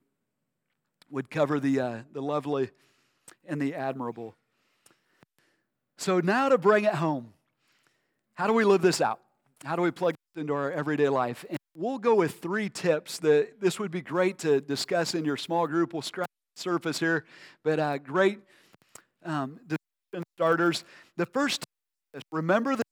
would 1.13 1.31
cover 1.31 1.61
the, 1.61 1.79
uh, 1.79 1.99
the 2.13 2.21
lovely 2.21 2.71
and 3.47 3.63
the 3.63 3.75
admirable. 3.75 4.35
So, 5.99 6.19
now 6.19 6.49
to 6.49 6.59
bring 6.59 6.85
it 6.85 6.95
home, 6.95 7.33
how 8.35 8.49
do 8.49 8.53
we 8.53 8.65
live 8.65 8.83
this 8.83 9.01
out? 9.01 9.21
How 9.65 9.77
do 9.77 9.83
we 9.83 9.93
plug 9.93 10.15
this 10.35 10.41
into 10.41 10.55
our 10.55 10.73
everyday 10.73 11.09
life? 11.09 11.45
And 11.49 11.59
We'll 11.75 11.99
go 11.99 12.15
with 12.15 12.35
three 12.35 12.69
tips 12.69 13.19
that 13.21 13.59
this 13.59 13.81
would 13.81 13.91
be 13.91 14.03
great 14.03 14.37
to 14.41 14.61
discuss 14.61 15.15
in 15.15 15.25
your 15.25 15.39
small 15.39 15.67
group. 15.67 15.95
We'll 15.95 16.03
scratch 16.03 16.29
the 16.55 16.61
surface 16.61 16.99
here, 16.99 17.25
but 17.65 17.79
uh, 17.81 17.97
great 17.97 18.41
um, 19.25 19.59
discussion 19.67 20.25
starters. 20.37 20.85
The 21.17 21.25
first 21.25 21.65
is 22.13 22.23
remember 22.31 22.77
that 22.77 22.85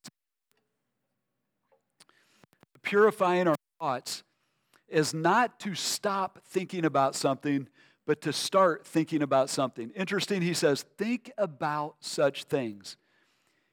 purifying 2.80 3.48
our 3.48 3.56
thoughts 3.78 4.22
is 4.88 5.12
not 5.12 5.60
to 5.60 5.74
stop 5.74 6.38
thinking 6.48 6.86
about 6.86 7.14
something, 7.14 7.68
but 8.10 8.22
to 8.22 8.32
start 8.32 8.84
thinking 8.84 9.22
about 9.22 9.48
something. 9.48 9.92
Interesting, 9.94 10.42
he 10.42 10.52
says, 10.52 10.84
think 10.98 11.30
about 11.38 11.94
such 12.00 12.42
things. 12.42 12.96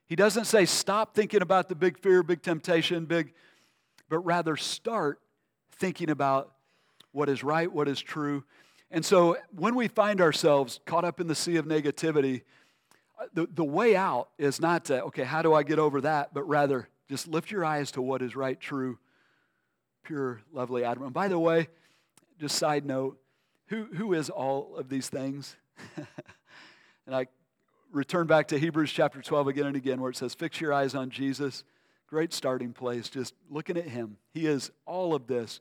He 0.06 0.16
doesn't 0.16 0.46
say 0.46 0.66
stop 0.66 1.16
thinking 1.16 1.42
about 1.42 1.70
the 1.70 1.74
big 1.74 1.98
fear, 1.98 2.22
big 2.22 2.44
temptation, 2.44 3.06
big 3.06 3.34
but 4.10 4.20
rather 4.20 4.56
start 4.56 5.20
thinking 5.72 6.12
about 6.12 6.52
what 7.14 7.30
is 7.30 7.44
right, 7.44 7.74
what 7.74 7.88
is 7.88 8.00
true. 8.00 8.44
And 8.92 9.04
so 9.04 9.38
when 9.56 9.74
we 9.74 9.88
find 9.88 10.22
ourselves 10.22 10.82
caught 10.86 11.04
up 11.04 11.20
in 11.20 11.26
the 11.26 11.34
sea 11.34 11.56
of 11.56 11.66
negativity, 11.66 12.44
the, 13.34 13.48
the 13.52 13.66
way 13.66 13.96
out 13.96 14.30
is 14.38 14.62
not 14.62 14.86
to, 14.86 15.06
okay, 15.06 15.24
how 15.24 15.42
do 15.42 15.56
I 15.56 15.64
get 15.64 15.80
over 15.80 16.02
that? 16.02 16.32
But 16.36 16.44
rather, 16.44 16.90
just 17.10 17.28
lift 17.28 17.50
your 17.50 17.66
eyes 17.66 17.90
to 17.94 18.04
what 18.04 18.22
is 18.22 18.36
right, 18.36 18.60
true, 18.60 19.00
pure, 20.04 20.42
lovely 20.54 20.84
Adam. 20.84 21.02
And 21.02 21.12
by 21.12 21.28
the 21.28 21.40
way, 21.40 21.70
just 22.40 22.56
side 22.56 22.86
note, 22.86 23.18
who, 23.68 23.86
who 23.86 24.14
is 24.14 24.30
all 24.30 24.76
of 24.78 24.90
these 24.90 25.10
things? 25.10 25.56
and 27.06 27.16
I 27.16 27.28
return 27.92 28.28
back 28.28 28.50
to 28.50 28.60
Hebrews 28.60 28.92
chapter 28.92 29.22
12 29.22 29.48
again 29.48 29.66
and 29.68 29.76
again, 29.76 30.02
where 30.02 30.12
it 30.12 30.18
says, 30.18 30.34
Fix 30.34 30.60
your 30.60 30.74
eyes 30.74 30.96
on 30.96 31.10
Jesus. 31.10 31.64
Great 32.08 32.34
starting 32.34 32.72
place, 32.72 33.10
just 33.10 33.34
looking 33.50 33.76
at 33.78 33.84
him. 33.84 34.18
He 34.34 34.46
is 34.46 34.72
all 34.86 35.14
of 35.14 35.28
this, 35.28 35.60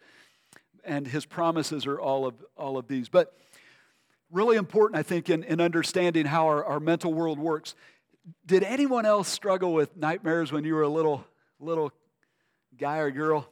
and 0.85 1.07
his 1.07 1.27
promises 1.27 1.87
are 1.87 2.01
all 2.01 2.25
of, 2.25 2.35
all 2.57 2.79
of 2.79 2.87
these. 2.87 3.09
But 3.09 3.37
really 4.31 4.57
important, 4.57 4.99
I 4.99 5.03
think, 5.03 5.29
in, 5.29 5.43
in 5.43 5.61
understanding 5.61 6.27
how 6.27 6.47
our, 6.47 6.65
our 6.65 6.79
mental 6.79 7.13
world 7.13 7.41
works. 7.41 7.75
Did 8.47 8.63
anyone 8.63 9.07
else 9.07 9.29
struggle 9.29 9.73
with 9.73 9.97
nightmares 9.97 10.53
when 10.53 10.63
you 10.63 10.75
were 10.75 10.83
a 10.83 10.89
little, 10.89 11.25
little 11.59 11.93
guy 12.79 12.99
or 12.99 13.11
girl? 13.11 13.49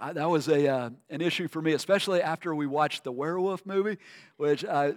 I, 0.00 0.14
that 0.14 0.30
was 0.30 0.48
a, 0.48 0.66
uh, 0.66 0.90
an 1.10 1.20
issue 1.20 1.46
for 1.46 1.60
me, 1.60 1.72
especially 1.72 2.22
after 2.22 2.54
we 2.54 2.66
watched 2.66 3.04
the 3.04 3.12
werewolf 3.12 3.66
movie, 3.66 3.98
which 4.38 4.64
uh, 4.64 4.92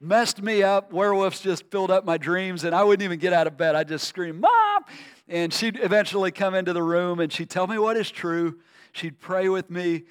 messed 0.00 0.42
me 0.42 0.64
up. 0.64 0.92
Werewolves 0.92 1.40
just 1.40 1.70
filled 1.70 1.92
up 1.92 2.04
my 2.04 2.18
dreams, 2.18 2.64
and 2.64 2.74
I 2.74 2.82
wouldn't 2.82 3.04
even 3.04 3.20
get 3.20 3.32
out 3.32 3.46
of 3.46 3.56
bed. 3.56 3.76
I'd 3.76 3.88
just 3.88 4.08
scream, 4.08 4.40
Mom! 4.40 4.84
And 5.28 5.54
she'd 5.54 5.78
eventually 5.80 6.32
come 6.32 6.54
into 6.54 6.72
the 6.72 6.82
room 6.82 7.20
and 7.20 7.32
she'd 7.32 7.48
tell 7.48 7.68
me 7.68 7.78
what 7.78 7.96
is 7.96 8.10
true. 8.10 8.58
She'd 8.92 9.20
pray 9.20 9.48
with 9.48 9.70
me. 9.70 10.02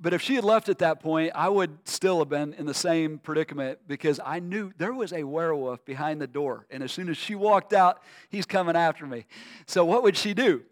But 0.00 0.14
if 0.14 0.22
she 0.22 0.34
had 0.34 0.44
left 0.44 0.68
at 0.68 0.78
that 0.78 1.00
point, 1.00 1.32
I 1.34 1.48
would 1.48 1.76
still 1.84 2.20
have 2.20 2.28
been 2.28 2.52
in 2.54 2.66
the 2.66 2.74
same 2.74 3.18
predicament 3.18 3.80
because 3.88 4.20
I 4.24 4.38
knew 4.40 4.72
there 4.78 4.92
was 4.92 5.12
a 5.12 5.24
werewolf 5.24 5.84
behind 5.84 6.20
the 6.20 6.26
door. 6.26 6.66
And 6.70 6.82
as 6.82 6.92
soon 6.92 7.08
as 7.08 7.16
she 7.16 7.34
walked 7.34 7.72
out, 7.72 8.02
he's 8.28 8.46
coming 8.46 8.76
after 8.76 9.06
me. 9.06 9.26
So, 9.66 9.84
what 9.84 10.02
would 10.02 10.16
she 10.16 10.34
do? 10.34 10.62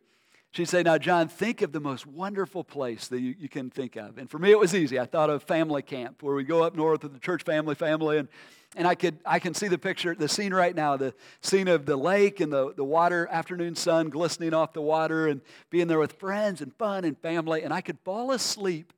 She'd 0.54 0.68
say, 0.68 0.84
Now, 0.84 0.98
John, 0.98 1.26
think 1.26 1.62
of 1.62 1.72
the 1.72 1.80
most 1.80 2.06
wonderful 2.06 2.62
place 2.62 3.08
that 3.08 3.18
you, 3.18 3.34
you 3.36 3.48
can 3.48 3.70
think 3.70 3.96
of. 3.96 4.18
And 4.18 4.30
for 4.30 4.38
me, 4.38 4.52
it 4.52 4.58
was 4.58 4.72
easy. 4.72 5.00
I 5.00 5.04
thought 5.04 5.28
of 5.28 5.42
family 5.42 5.82
camp, 5.82 6.22
where 6.22 6.36
we 6.36 6.44
go 6.44 6.62
up 6.62 6.76
north 6.76 7.02
with 7.02 7.12
the 7.12 7.18
church 7.18 7.42
family, 7.42 7.74
family, 7.74 8.18
and 8.18 8.28
and 8.76 8.86
I 8.86 8.94
could 8.94 9.18
I 9.26 9.40
can 9.40 9.52
see 9.52 9.66
the 9.66 9.78
picture, 9.78 10.14
the 10.14 10.28
scene 10.28 10.54
right 10.54 10.72
now, 10.72 10.96
the 10.96 11.12
scene 11.40 11.66
of 11.66 11.86
the 11.86 11.96
lake 11.96 12.38
and 12.38 12.52
the, 12.52 12.72
the 12.72 12.84
water, 12.84 13.28
afternoon 13.32 13.74
sun 13.74 14.10
glistening 14.10 14.54
off 14.54 14.72
the 14.72 14.80
water, 14.80 15.26
and 15.26 15.40
being 15.70 15.88
there 15.88 15.98
with 15.98 16.12
friends 16.12 16.60
and 16.60 16.72
fun 16.76 17.04
and 17.04 17.18
family. 17.18 17.64
And 17.64 17.74
I 17.74 17.80
could 17.80 17.98
fall 18.04 18.30
asleep 18.30 18.92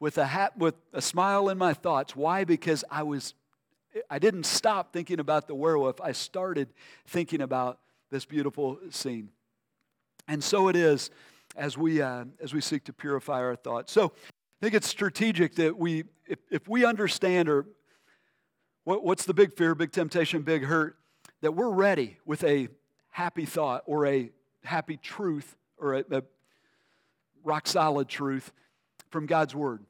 with 0.00 0.16
a, 0.16 0.24
hat, 0.24 0.56
with 0.56 0.76
a 0.94 1.02
smile 1.02 1.50
in 1.50 1.58
my 1.58 1.74
thoughts. 1.74 2.16
Why? 2.16 2.44
Because 2.44 2.82
I 2.90 3.02
was, 3.02 3.34
I 4.08 4.18
didn't 4.18 4.46
stop 4.46 4.94
thinking 4.94 5.20
about 5.20 5.48
the 5.48 5.54
werewolf. 5.54 6.00
I 6.00 6.12
started 6.12 6.68
thinking 7.06 7.42
about 7.42 7.78
this 8.10 8.24
beautiful 8.24 8.78
scene. 8.88 9.28
And 10.28 10.42
so 10.42 10.68
it 10.68 10.76
is 10.76 11.10
as 11.56 11.78
we, 11.78 12.02
uh, 12.02 12.24
as 12.40 12.52
we 12.52 12.60
seek 12.60 12.84
to 12.84 12.92
purify 12.92 13.40
our 13.40 13.56
thoughts. 13.56 13.92
So 13.92 14.06
I 14.06 14.64
think 14.64 14.74
it's 14.74 14.88
strategic 14.88 15.54
that 15.56 15.76
we, 15.76 16.04
if, 16.26 16.38
if 16.50 16.68
we 16.68 16.84
understand 16.84 17.48
or 17.48 17.66
what, 18.84 19.04
what's 19.04 19.24
the 19.24 19.34
big 19.34 19.54
fear, 19.54 19.74
big 19.74 19.92
temptation, 19.92 20.42
big 20.42 20.64
hurt, 20.64 20.96
that 21.42 21.52
we're 21.52 21.70
ready 21.70 22.18
with 22.24 22.42
a 22.44 22.68
happy 23.10 23.44
thought 23.44 23.82
or 23.86 24.06
a 24.06 24.30
happy 24.64 24.96
truth 24.96 25.56
or 25.78 25.94
a, 25.94 26.04
a 26.10 26.22
rock 27.44 27.66
solid 27.66 28.08
truth 28.08 28.52
from 29.10 29.26
God's 29.26 29.54
Word. 29.54 29.84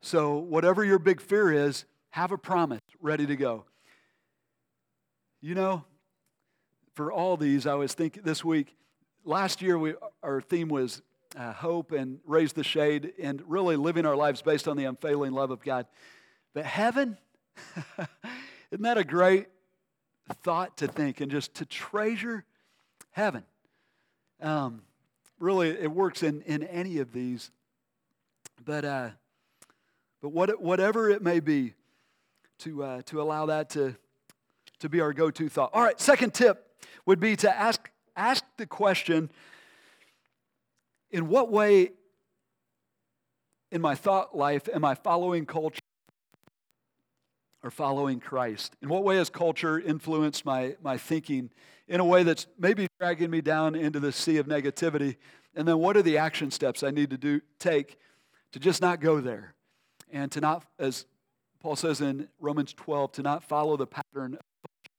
So, 0.00 0.38
whatever 0.38 0.84
your 0.84 0.98
big 0.98 1.20
fear 1.20 1.52
is, 1.52 1.84
have 2.10 2.32
a 2.32 2.38
promise 2.38 2.80
ready 3.00 3.26
to 3.26 3.36
go. 3.36 3.64
You 5.40 5.54
know, 5.54 5.84
for 6.94 7.12
all 7.12 7.36
these, 7.36 7.66
I 7.66 7.74
was 7.74 7.94
thinking 7.94 8.22
this 8.24 8.44
week, 8.44 8.76
last 9.28 9.60
year 9.60 9.78
we, 9.78 9.94
our 10.22 10.40
theme 10.40 10.68
was 10.68 11.02
uh, 11.36 11.52
hope 11.52 11.92
and 11.92 12.18
raise 12.26 12.54
the 12.54 12.64
shade 12.64 13.12
and 13.20 13.42
really 13.46 13.76
living 13.76 14.06
our 14.06 14.16
lives 14.16 14.40
based 14.40 14.66
on 14.66 14.76
the 14.76 14.84
unfailing 14.84 15.32
love 15.32 15.50
of 15.50 15.62
God. 15.62 15.86
But 16.54 16.64
heaven, 16.64 17.18
isn't 18.70 18.82
that 18.82 18.96
a 18.96 19.04
great 19.04 19.46
thought 20.42 20.78
to 20.78 20.88
think 20.88 21.20
and 21.20 21.30
just 21.30 21.54
to 21.54 21.66
treasure 21.66 22.44
heaven? 23.10 23.44
Um, 24.40 24.82
really, 25.38 25.68
it 25.70 25.92
works 25.92 26.22
in, 26.22 26.40
in 26.42 26.62
any 26.62 26.98
of 26.98 27.12
these. 27.12 27.50
But, 28.64 28.84
uh, 28.84 29.10
but 30.22 30.30
what, 30.30 30.60
whatever 30.60 31.10
it 31.10 31.22
may 31.22 31.40
be, 31.40 31.74
to, 32.60 32.82
uh, 32.82 33.02
to 33.02 33.22
allow 33.22 33.46
that 33.46 33.70
to, 33.70 33.94
to 34.80 34.88
be 34.88 35.00
our 35.00 35.12
go 35.12 35.30
to 35.30 35.48
thought. 35.48 35.70
All 35.74 35.82
right, 35.82 36.00
second 36.00 36.34
tip 36.34 36.66
would 37.06 37.20
be 37.20 37.36
to 37.36 37.56
ask, 37.56 37.88
ask 38.18 38.44
the 38.56 38.66
question 38.66 39.30
in 41.10 41.28
what 41.28 41.50
way 41.50 41.92
in 43.70 43.80
my 43.80 43.94
thought 43.94 44.36
life 44.36 44.68
am 44.74 44.84
I 44.84 44.94
following 44.94 45.46
culture 45.46 45.80
or 47.62 47.70
following 47.70 48.20
Christ? 48.20 48.76
In 48.82 48.88
what 48.88 49.04
way 49.04 49.16
has 49.16 49.30
culture 49.30 49.78
influenced 49.78 50.44
my, 50.44 50.76
my 50.82 50.98
thinking 50.98 51.50
in 51.86 52.00
a 52.00 52.04
way 52.04 52.22
that's 52.22 52.46
maybe 52.58 52.86
dragging 52.98 53.30
me 53.30 53.40
down 53.40 53.74
into 53.74 54.00
the 54.00 54.12
sea 54.12 54.36
of 54.36 54.46
negativity? 54.46 55.16
And 55.54 55.66
then 55.66 55.78
what 55.78 55.96
are 55.96 56.02
the 56.02 56.18
action 56.18 56.50
steps 56.50 56.82
I 56.82 56.90
need 56.90 57.10
to 57.10 57.18
do, 57.18 57.40
take 57.58 57.98
to 58.52 58.58
just 58.58 58.82
not 58.82 59.00
go 59.00 59.20
there 59.20 59.54
and 60.10 60.30
to 60.32 60.40
not, 60.40 60.64
as 60.78 61.06
Paul 61.60 61.76
says 61.76 62.00
in 62.00 62.28
Romans 62.40 62.72
12, 62.72 63.12
to 63.12 63.22
not 63.22 63.42
follow 63.42 63.76
the 63.76 63.86
pattern 63.86 64.34
of 64.34 64.40
culture. 64.62 64.92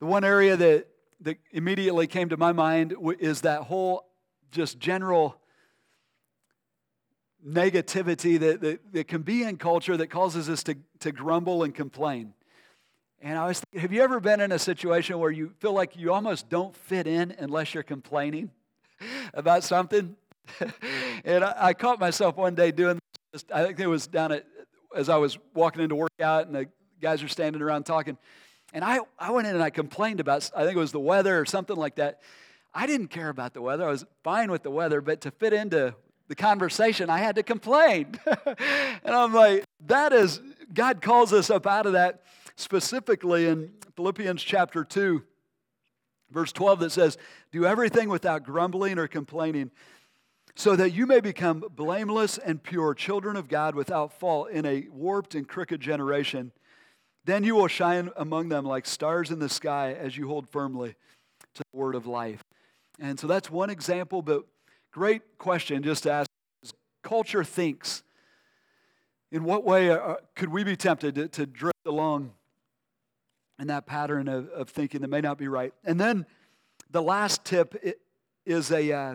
The 0.00 0.06
one 0.06 0.24
area 0.24 0.56
that, 0.56 0.88
that 1.22 1.38
immediately 1.52 2.06
came 2.06 2.28
to 2.30 2.36
my 2.36 2.52
mind 2.52 2.94
is 3.18 3.42
that 3.42 3.62
whole 3.62 4.06
just 4.50 4.78
general 4.78 5.36
negativity 7.46 8.38
that, 8.38 8.60
that, 8.60 8.92
that 8.92 9.08
can 9.08 9.22
be 9.22 9.42
in 9.42 9.56
culture 9.56 9.96
that 9.96 10.08
causes 10.08 10.48
us 10.48 10.62
to, 10.64 10.76
to 11.00 11.12
grumble 11.12 11.62
and 11.62 11.74
complain. 11.74 12.34
And 13.22 13.38
I 13.38 13.46
was 13.46 13.60
thinking, 13.60 13.80
have 13.80 13.92
you 13.92 14.02
ever 14.02 14.20
been 14.20 14.40
in 14.40 14.52
a 14.52 14.58
situation 14.58 15.18
where 15.18 15.30
you 15.30 15.52
feel 15.58 15.72
like 15.72 15.96
you 15.96 16.12
almost 16.12 16.48
don't 16.48 16.74
fit 16.74 17.06
in 17.06 17.34
unless 17.38 17.74
you're 17.74 17.82
complaining 17.82 18.50
about 19.34 19.62
something? 19.62 20.16
and 21.24 21.44
I, 21.44 21.54
I, 21.56 21.74
caught 21.74 22.00
myself 22.00 22.36
one 22.36 22.54
day 22.54 22.72
doing 22.72 22.98
this. 23.32 23.44
I 23.52 23.64
think 23.64 23.78
it 23.78 23.86
was 23.86 24.06
down 24.06 24.32
at, 24.32 24.46
as 24.96 25.08
I 25.08 25.16
was 25.16 25.38
walking 25.54 25.82
into 25.82 25.94
workout, 25.94 26.46
and 26.46 26.54
the 26.54 26.66
guys 27.00 27.22
are 27.22 27.28
standing 27.28 27.62
around 27.62 27.84
talking. 27.84 28.16
And 28.72 28.84
I, 28.84 29.00
I 29.18 29.30
went 29.30 29.48
in 29.48 29.54
and 29.54 29.62
I 29.62 29.70
complained 29.70 30.20
about, 30.20 30.50
I 30.54 30.64
think 30.64 30.76
it 30.76 30.80
was 30.80 30.92
the 30.92 31.00
weather 31.00 31.38
or 31.38 31.44
something 31.44 31.76
like 31.76 31.96
that. 31.96 32.20
I 32.72 32.86
didn't 32.86 33.08
care 33.08 33.28
about 33.28 33.52
the 33.52 33.62
weather. 33.62 33.86
I 33.86 33.90
was 33.90 34.04
fine 34.22 34.50
with 34.50 34.62
the 34.62 34.70
weather, 34.70 35.00
but 35.00 35.22
to 35.22 35.30
fit 35.30 35.52
into 35.52 35.94
the 36.28 36.36
conversation, 36.36 37.10
I 37.10 37.18
had 37.18 37.34
to 37.36 37.42
complain. 37.42 38.18
and 38.46 39.14
I'm 39.14 39.34
like, 39.34 39.64
that 39.86 40.12
is, 40.12 40.40
God 40.72 41.02
calls 41.02 41.32
us 41.32 41.50
up 41.50 41.66
out 41.66 41.86
of 41.86 41.94
that 41.94 42.22
specifically 42.54 43.46
in 43.46 43.72
Philippians 43.96 44.42
chapter 44.42 44.84
2, 44.84 45.22
verse 46.30 46.52
12, 46.52 46.80
that 46.80 46.90
says, 46.90 47.18
Do 47.50 47.66
everything 47.66 48.08
without 48.08 48.44
grumbling 48.44 48.98
or 48.98 49.08
complaining 49.08 49.72
so 50.54 50.76
that 50.76 50.90
you 50.90 51.06
may 51.06 51.20
become 51.20 51.64
blameless 51.74 52.38
and 52.38 52.62
pure, 52.62 52.94
children 52.94 53.36
of 53.36 53.48
God 53.48 53.74
without 53.74 54.12
fault 54.12 54.50
in 54.50 54.66
a 54.66 54.86
warped 54.90 55.34
and 55.34 55.48
crooked 55.48 55.80
generation. 55.80 56.52
Then 57.24 57.44
you 57.44 57.54
will 57.54 57.68
shine 57.68 58.10
among 58.16 58.48
them 58.48 58.64
like 58.64 58.86
stars 58.86 59.30
in 59.30 59.38
the 59.38 59.48
sky 59.48 59.92
as 59.92 60.16
you 60.16 60.28
hold 60.28 60.48
firmly 60.48 60.96
to 61.54 61.62
the 61.72 61.78
word 61.78 61.94
of 61.94 62.06
life. 62.06 62.42
And 62.98 63.18
so 63.18 63.26
that's 63.26 63.50
one 63.50 63.70
example, 63.70 64.22
but 64.22 64.44
great 64.92 65.38
question 65.38 65.82
just 65.82 66.04
to 66.04 66.12
ask. 66.12 66.28
Culture 67.02 67.44
thinks. 67.44 68.02
In 69.32 69.44
what 69.44 69.64
way 69.64 69.90
are, 69.90 70.18
could 70.34 70.50
we 70.50 70.64
be 70.64 70.76
tempted 70.76 71.14
to, 71.14 71.28
to 71.28 71.46
drift 71.46 71.86
along 71.86 72.32
in 73.58 73.68
that 73.68 73.86
pattern 73.86 74.28
of, 74.28 74.48
of, 74.48 74.68
thinking 74.68 75.02
that 75.02 75.08
may 75.08 75.20
not 75.20 75.38
be 75.38 75.48
right? 75.48 75.72
And 75.84 76.00
then 76.00 76.26
the 76.90 77.00
last 77.00 77.44
tip 77.44 77.74
is 78.44 78.70
a. 78.70 78.92
Uh, 78.92 79.14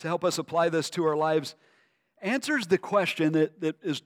to 0.00 0.08
help 0.08 0.24
us 0.24 0.38
apply 0.38 0.68
this 0.70 0.90
to 0.90 1.04
our 1.06 1.16
lives 1.16 1.54
answers 2.20 2.66
the 2.66 2.78
question 2.78 3.32
that, 3.32 3.60
that 3.60 3.76
is 3.82 4.02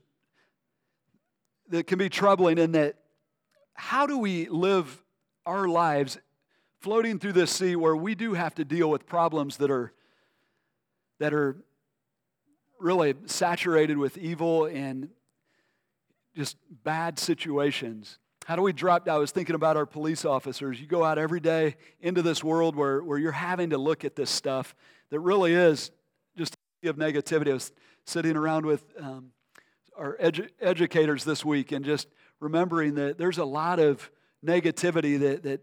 that 1.69 1.87
can 1.87 1.97
be 1.97 2.09
troubling 2.09 2.57
in 2.57 2.73
that 2.73 2.95
how 3.75 4.05
do 4.05 4.17
we 4.17 4.47
live 4.49 5.03
our 5.45 5.67
lives 5.67 6.17
floating 6.79 7.19
through 7.19 7.33
this 7.33 7.51
sea 7.51 7.75
where 7.75 7.95
we 7.95 8.15
do 8.15 8.33
have 8.33 8.55
to 8.55 8.65
deal 8.65 8.89
with 8.89 9.05
problems 9.05 9.57
that 9.57 9.71
are 9.71 9.93
that 11.19 11.33
are 11.33 11.55
really 12.79 13.15
saturated 13.25 13.97
with 13.97 14.17
evil 14.17 14.65
and 14.65 15.09
just 16.35 16.57
bad 16.83 17.17
situations 17.17 18.19
how 18.45 18.55
do 18.55 18.61
we 18.61 18.73
drop 18.73 19.05
down? 19.05 19.15
I 19.15 19.17
was 19.17 19.31
thinking 19.31 19.55
about 19.55 19.75
our 19.75 19.87
police 19.87 20.23
officers. 20.23 20.79
You 20.79 20.85
go 20.85 21.03
out 21.03 21.17
every 21.17 21.39
day 21.39 21.77
into 21.99 22.21
this 22.21 22.43
world 22.43 22.75
where, 22.75 23.01
where 23.03 23.17
you're 23.17 23.31
having 23.31 23.71
to 23.71 23.79
look 23.79 24.05
at 24.05 24.15
this 24.15 24.29
stuff 24.29 24.75
that 25.09 25.19
really 25.19 25.53
is 25.53 25.89
just 26.37 26.53
a 26.53 26.57
sea 26.83 26.89
of 26.89 26.95
negativity. 26.95 27.49
I 27.49 27.55
was 27.55 27.71
sitting 28.05 28.37
around 28.37 28.67
with 28.67 28.83
um, 28.99 29.31
our 29.97 30.15
edu- 30.17 30.49
educators 30.61 31.23
this 31.23 31.43
week 31.43 31.71
and 31.71 31.83
just 31.83 32.07
remembering 32.45 32.93
that 32.93 33.17
there's 33.17 33.39
a 33.39 33.43
lot 33.43 33.79
of 33.79 34.09
negativity 34.45 35.19
that, 35.19 35.41
that 35.43 35.61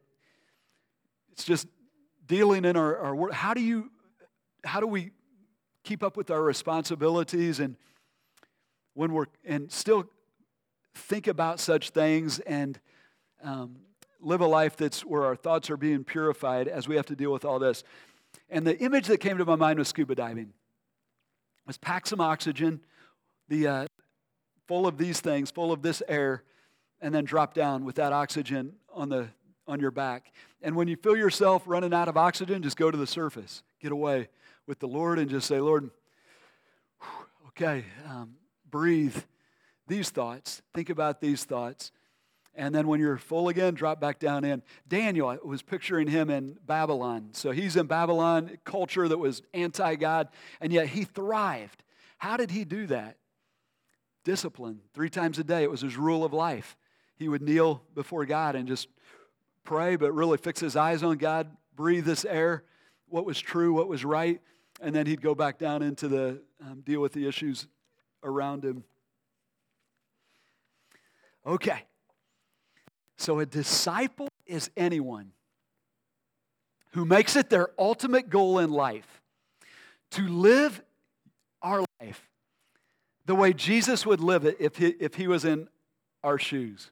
it's 1.30 1.44
just 1.44 1.68
dealing 2.26 2.64
in 2.64 2.76
our, 2.76 2.98
our 2.98 3.14
world. 3.14 3.32
How 3.32 3.54
do 3.54 3.60
you, 3.60 3.90
how 4.64 4.80
do 4.80 4.88
we 4.88 5.12
keep 5.84 6.02
up 6.02 6.16
with 6.16 6.30
our 6.30 6.42
responsibilities 6.42 7.60
and 7.60 7.76
when 8.94 9.12
we're 9.12 9.26
and 9.44 9.70
still 9.70 10.04
think 10.94 11.28
about 11.28 11.60
such 11.60 11.90
things 11.90 12.40
and 12.40 12.80
um, 13.44 13.76
live 14.20 14.40
a 14.40 14.46
life 14.46 14.76
that's 14.76 15.04
where 15.04 15.22
our 15.22 15.36
thoughts 15.36 15.70
are 15.70 15.76
being 15.76 16.02
purified 16.02 16.66
as 16.66 16.88
we 16.88 16.96
have 16.96 17.06
to 17.06 17.16
deal 17.16 17.32
with 17.32 17.44
all 17.44 17.60
this. 17.60 17.84
And 18.50 18.66
the 18.66 18.76
image 18.80 19.06
that 19.06 19.18
came 19.18 19.38
to 19.38 19.44
my 19.44 19.54
mind 19.54 19.78
was 19.78 19.86
scuba 19.86 20.16
diving. 20.16 20.52
Was 21.64 21.78
pack 21.78 22.08
some 22.08 22.20
oxygen, 22.20 22.80
the 23.48 23.68
uh, 23.68 23.86
full 24.66 24.86
of 24.86 24.98
these 24.98 25.20
things, 25.20 25.50
full 25.50 25.70
of 25.72 25.80
this 25.82 26.02
air, 26.08 26.42
and 27.02 27.14
then 27.14 27.24
drop 27.24 27.52
down 27.52 27.84
with 27.84 27.96
that 27.96 28.12
oxygen 28.12 28.72
on 28.94 29.10
the 29.10 29.28
on 29.66 29.80
your 29.80 29.90
back. 29.90 30.32
And 30.62 30.74
when 30.74 30.88
you 30.88 30.96
feel 30.96 31.16
yourself 31.16 31.62
running 31.66 31.92
out 31.92 32.08
of 32.08 32.16
oxygen, 32.16 32.62
just 32.62 32.76
go 32.76 32.90
to 32.90 32.96
the 32.96 33.06
surface, 33.06 33.62
get 33.80 33.92
away 33.92 34.28
with 34.66 34.78
the 34.78 34.88
Lord, 34.88 35.18
and 35.18 35.28
just 35.28 35.46
say, 35.46 35.60
Lord, 35.60 35.90
okay, 37.48 37.84
um, 38.08 38.34
breathe 38.70 39.16
these 39.86 40.10
thoughts, 40.10 40.62
think 40.74 40.90
about 40.90 41.20
these 41.20 41.44
thoughts. 41.44 41.92
And 42.54 42.74
then 42.74 42.86
when 42.86 43.00
you're 43.00 43.16
full 43.16 43.48
again, 43.48 43.74
drop 43.74 43.98
back 43.98 44.18
down 44.18 44.44
in. 44.44 44.62
Daniel, 44.86 45.28
I 45.28 45.38
was 45.42 45.62
picturing 45.62 46.06
him 46.06 46.28
in 46.28 46.58
Babylon. 46.66 47.30
So 47.32 47.50
he's 47.50 47.76
in 47.76 47.86
Babylon, 47.86 48.58
culture 48.64 49.08
that 49.08 49.18
was 49.18 49.42
anti 49.54 49.94
God, 49.94 50.28
and 50.60 50.72
yet 50.72 50.88
he 50.88 51.04
thrived. 51.04 51.82
How 52.18 52.36
did 52.36 52.50
he 52.50 52.64
do 52.64 52.86
that? 52.88 53.16
Discipline. 54.24 54.80
Three 54.92 55.08
times 55.08 55.38
a 55.38 55.44
day, 55.44 55.62
it 55.62 55.70
was 55.70 55.80
his 55.80 55.96
rule 55.96 56.24
of 56.24 56.32
life. 56.32 56.76
He 57.22 57.28
would 57.28 57.40
kneel 57.40 57.84
before 57.94 58.26
God 58.26 58.56
and 58.56 58.66
just 58.66 58.88
pray, 59.62 59.94
but 59.94 60.10
really 60.10 60.38
fix 60.38 60.58
his 60.58 60.74
eyes 60.74 61.04
on 61.04 61.18
God, 61.18 61.56
breathe 61.76 62.04
this 62.04 62.24
air, 62.24 62.64
what 63.08 63.24
was 63.24 63.38
true, 63.38 63.72
what 63.72 63.86
was 63.86 64.04
right, 64.04 64.40
and 64.80 64.92
then 64.92 65.06
he'd 65.06 65.22
go 65.22 65.32
back 65.32 65.56
down 65.56 65.84
into 65.84 66.08
the 66.08 66.42
um, 66.60 66.80
deal 66.80 67.00
with 67.00 67.12
the 67.12 67.28
issues 67.28 67.68
around 68.24 68.64
him. 68.64 68.82
Okay. 71.46 71.84
So 73.18 73.38
a 73.38 73.46
disciple 73.46 74.26
is 74.44 74.68
anyone 74.76 75.30
who 76.90 77.04
makes 77.04 77.36
it 77.36 77.50
their 77.50 77.68
ultimate 77.78 78.30
goal 78.30 78.58
in 78.58 78.72
life 78.72 79.22
to 80.10 80.26
live 80.26 80.82
our 81.62 81.84
life 82.00 82.28
the 83.26 83.36
way 83.36 83.52
Jesus 83.52 84.04
would 84.04 84.18
live 84.18 84.44
it 84.44 84.56
if 84.58 84.78
he, 84.78 84.88
if 84.88 85.14
he 85.14 85.28
was 85.28 85.44
in 85.44 85.68
our 86.24 86.36
shoes. 86.38 86.90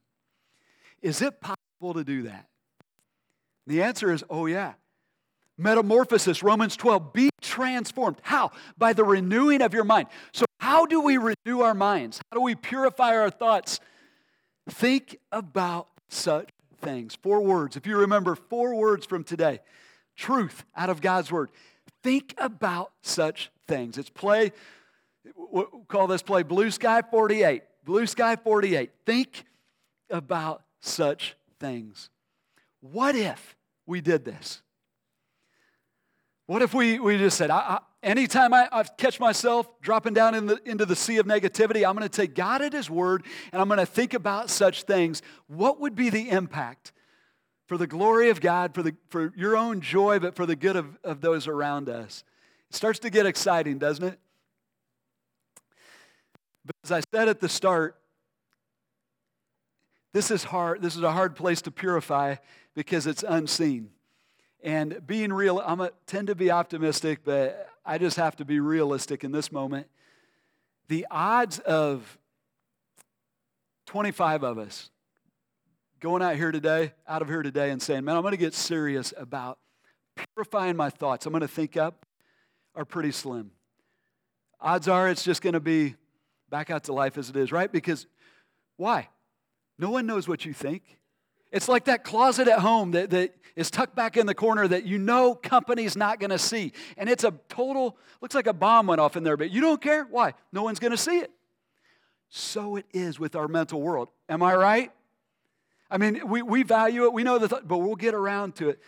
Is 1.02 1.22
it 1.22 1.40
possible 1.40 1.94
to 1.94 2.04
do 2.04 2.22
that? 2.24 2.46
The 3.66 3.82
answer 3.82 4.12
is 4.12 4.24
oh, 4.28 4.46
yeah. 4.46 4.74
Metamorphosis, 5.56 6.42
Romans 6.42 6.74
12, 6.76 7.12
be 7.12 7.28
transformed. 7.42 8.16
How? 8.22 8.50
By 8.78 8.94
the 8.94 9.04
renewing 9.04 9.60
of 9.60 9.74
your 9.74 9.84
mind. 9.84 10.08
So, 10.32 10.46
how 10.58 10.86
do 10.86 11.00
we 11.00 11.18
renew 11.18 11.60
our 11.60 11.74
minds? 11.74 12.20
How 12.30 12.38
do 12.38 12.42
we 12.42 12.54
purify 12.54 13.14
our 13.16 13.30
thoughts? 13.30 13.78
Think 14.68 15.18
about 15.30 15.88
such 16.08 16.48
things. 16.80 17.14
Four 17.22 17.42
words. 17.42 17.76
If 17.76 17.86
you 17.86 17.98
remember 17.98 18.34
four 18.34 18.74
words 18.74 19.04
from 19.04 19.24
today 19.24 19.60
truth 20.16 20.64
out 20.76 20.90
of 20.90 21.00
God's 21.00 21.32
word. 21.32 21.50
Think 22.02 22.34
about 22.38 22.92
such 23.02 23.50
things. 23.66 23.98
It's 23.98 24.10
play, 24.10 24.52
we'll 25.34 25.66
call 25.88 26.06
this 26.06 26.22
play 26.22 26.42
Blue 26.42 26.70
Sky 26.70 27.02
48. 27.02 27.62
Blue 27.84 28.06
Sky 28.06 28.36
48. 28.36 28.90
Think 29.06 29.44
about 30.10 30.62
such 30.80 31.36
things. 31.58 32.10
What 32.80 33.14
if 33.14 33.56
we 33.86 34.00
did 34.00 34.24
this? 34.24 34.62
What 36.46 36.62
if 36.62 36.74
we, 36.74 36.98
we 36.98 37.16
just 37.16 37.36
said, 37.36 37.50
I, 37.50 37.58
I, 37.58 37.78
anytime 38.02 38.52
I, 38.52 38.68
I, 38.72 38.82
catch 38.82 39.20
myself 39.20 39.68
dropping 39.80 40.14
down 40.14 40.34
in 40.34 40.46
the, 40.46 40.60
into 40.64 40.84
the 40.84 40.96
sea 40.96 41.18
of 41.18 41.26
negativity, 41.26 41.86
I'm 41.86 41.94
going 41.94 42.08
to 42.08 42.08
take 42.08 42.34
God 42.34 42.60
at 42.60 42.72
His 42.72 42.90
word 42.90 43.24
and 43.52 43.62
I'm 43.62 43.68
going 43.68 43.78
to 43.78 43.86
think 43.86 44.14
about 44.14 44.50
such 44.50 44.82
things. 44.82 45.22
What 45.46 45.80
would 45.80 45.94
be 45.94 46.10
the 46.10 46.28
impact 46.28 46.92
for 47.66 47.78
the 47.78 47.86
glory 47.86 48.30
of 48.30 48.40
God, 48.40 48.74
for, 48.74 48.82
the, 48.82 48.96
for 49.10 49.32
your 49.36 49.56
own 49.56 49.80
joy, 49.80 50.18
but 50.18 50.34
for 50.34 50.44
the 50.44 50.56
good 50.56 50.74
of, 50.74 50.98
of 51.04 51.20
those 51.20 51.46
around 51.46 51.88
us? 51.88 52.24
It 52.68 52.74
starts 52.74 52.98
to 53.00 53.10
get 53.10 53.26
exciting, 53.26 53.78
doesn't 53.78 54.04
it? 54.04 54.18
But 56.64 56.74
as 56.82 56.90
I 56.90 57.02
said 57.14 57.28
at 57.28 57.38
the 57.38 57.48
start, 57.48 57.99
this 60.12 60.30
is 60.30 60.44
hard. 60.44 60.82
This 60.82 60.96
is 60.96 61.02
a 61.02 61.12
hard 61.12 61.36
place 61.36 61.62
to 61.62 61.70
purify 61.70 62.36
because 62.74 63.06
it's 63.06 63.24
unseen. 63.26 63.90
And 64.62 65.06
being 65.06 65.32
real, 65.32 65.62
I'm 65.64 65.80
a, 65.80 65.90
tend 66.06 66.26
to 66.26 66.34
be 66.34 66.50
optimistic, 66.50 67.20
but 67.24 67.68
I 67.84 67.98
just 67.98 68.16
have 68.16 68.36
to 68.36 68.44
be 68.44 68.60
realistic 68.60 69.24
in 69.24 69.32
this 69.32 69.50
moment. 69.50 69.86
The 70.88 71.06
odds 71.10 71.60
of 71.60 72.18
25 73.86 74.42
of 74.42 74.58
us 74.58 74.90
going 76.00 76.22
out 76.22 76.36
here 76.36 76.50
today, 76.50 76.92
out 77.06 77.22
of 77.22 77.28
here 77.28 77.42
today, 77.42 77.70
and 77.70 77.80
saying, 77.80 78.04
Man, 78.04 78.16
I'm 78.16 78.22
going 78.22 78.32
to 78.32 78.38
get 78.38 78.54
serious 78.54 79.14
about 79.16 79.58
purifying 80.34 80.76
my 80.76 80.90
thoughts, 80.90 81.26
I'm 81.26 81.32
going 81.32 81.42
to 81.42 81.48
think 81.48 81.76
up, 81.76 82.04
are 82.74 82.84
pretty 82.84 83.12
slim. 83.12 83.52
Odds 84.60 84.88
are 84.88 85.08
it's 85.08 85.24
just 85.24 85.40
going 85.40 85.54
to 85.54 85.60
be 85.60 85.94
back 86.50 86.70
out 86.70 86.84
to 86.84 86.92
life 86.92 87.16
as 87.16 87.30
it 87.30 87.36
is, 87.36 87.50
right? 87.52 87.70
Because 87.70 88.06
why? 88.76 89.08
No 89.80 89.90
one 89.90 90.06
knows 90.06 90.28
what 90.28 90.44
you 90.44 90.52
think. 90.52 90.82
It's 91.50 91.66
like 91.66 91.86
that 91.86 92.04
closet 92.04 92.46
at 92.48 92.58
home 92.60 92.90
that, 92.92 93.10
that 93.10 93.34
is 93.56 93.70
tucked 93.70 93.96
back 93.96 94.18
in 94.18 94.26
the 94.26 94.34
corner 94.34 94.68
that 94.68 94.84
you 94.84 94.98
know 94.98 95.34
company's 95.34 95.96
not 95.96 96.20
going 96.20 96.30
to 96.30 96.38
see. 96.38 96.72
And 96.98 97.08
it's 97.08 97.24
a 97.24 97.32
total, 97.48 97.96
looks 98.20 98.34
like 98.34 98.46
a 98.46 98.52
bomb 98.52 98.86
went 98.86 99.00
off 99.00 99.16
in 99.16 99.24
there, 99.24 99.38
but 99.38 99.50
you 99.50 99.62
don't 99.62 99.80
care. 99.80 100.04
Why? 100.04 100.34
No 100.52 100.62
one's 100.62 100.78
going 100.78 100.90
to 100.90 100.98
see 100.98 101.18
it. 101.18 101.30
So 102.28 102.76
it 102.76 102.84
is 102.92 103.18
with 103.18 103.34
our 103.34 103.48
mental 103.48 103.80
world. 103.80 104.10
Am 104.28 104.42
I 104.42 104.54
right? 104.54 104.92
I 105.90 105.96
mean, 105.96 106.28
we, 106.28 106.42
we 106.42 106.62
value 106.62 107.04
it, 107.04 107.12
we 107.12 107.24
know 107.24 107.38
that, 107.38 107.66
but 107.66 107.78
we'll 107.78 107.96
get 107.96 108.14
around 108.14 108.56
to 108.56 108.68
it. 108.68 108.80